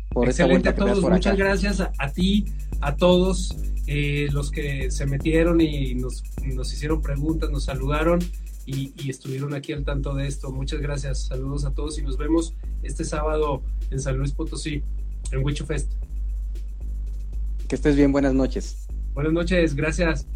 [0.09, 2.45] Por Excelente a todos, muchas gracias a, ti,
[2.79, 3.53] a todos
[3.87, 6.23] eh, los que se metieron y nos,
[6.55, 8.19] nos hicieron preguntas, nos saludaron
[8.65, 10.49] y, estuvieron aquí al tanto de esto.
[10.49, 14.81] Muchas gracias, saludos a todos y nos vemos este sábado en San Luis Potosí,
[15.33, 15.91] en Wicho Fest.
[17.67, 18.82] Que estés bien, buenas noches.
[19.13, 20.27] Buenas noches, gracias.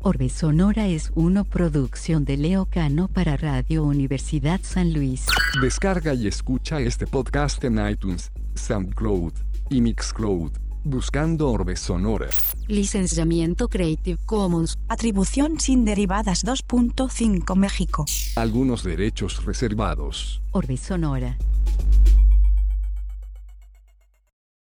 [0.00, 5.26] Orbe Sonora es una producción de Leo Cano para Radio Universidad San Luis.
[5.60, 9.32] Descarga y escucha este podcast en iTunes, SoundCloud
[9.70, 10.52] y Mixcloud
[10.86, 12.28] buscando Orbe Sonora.
[12.68, 14.78] Licenciamiento Creative Commons.
[14.88, 18.04] Atribución sin derivadas 2.5 México.
[18.36, 20.40] Algunos derechos reservados.
[20.52, 21.36] Orbe Sonora.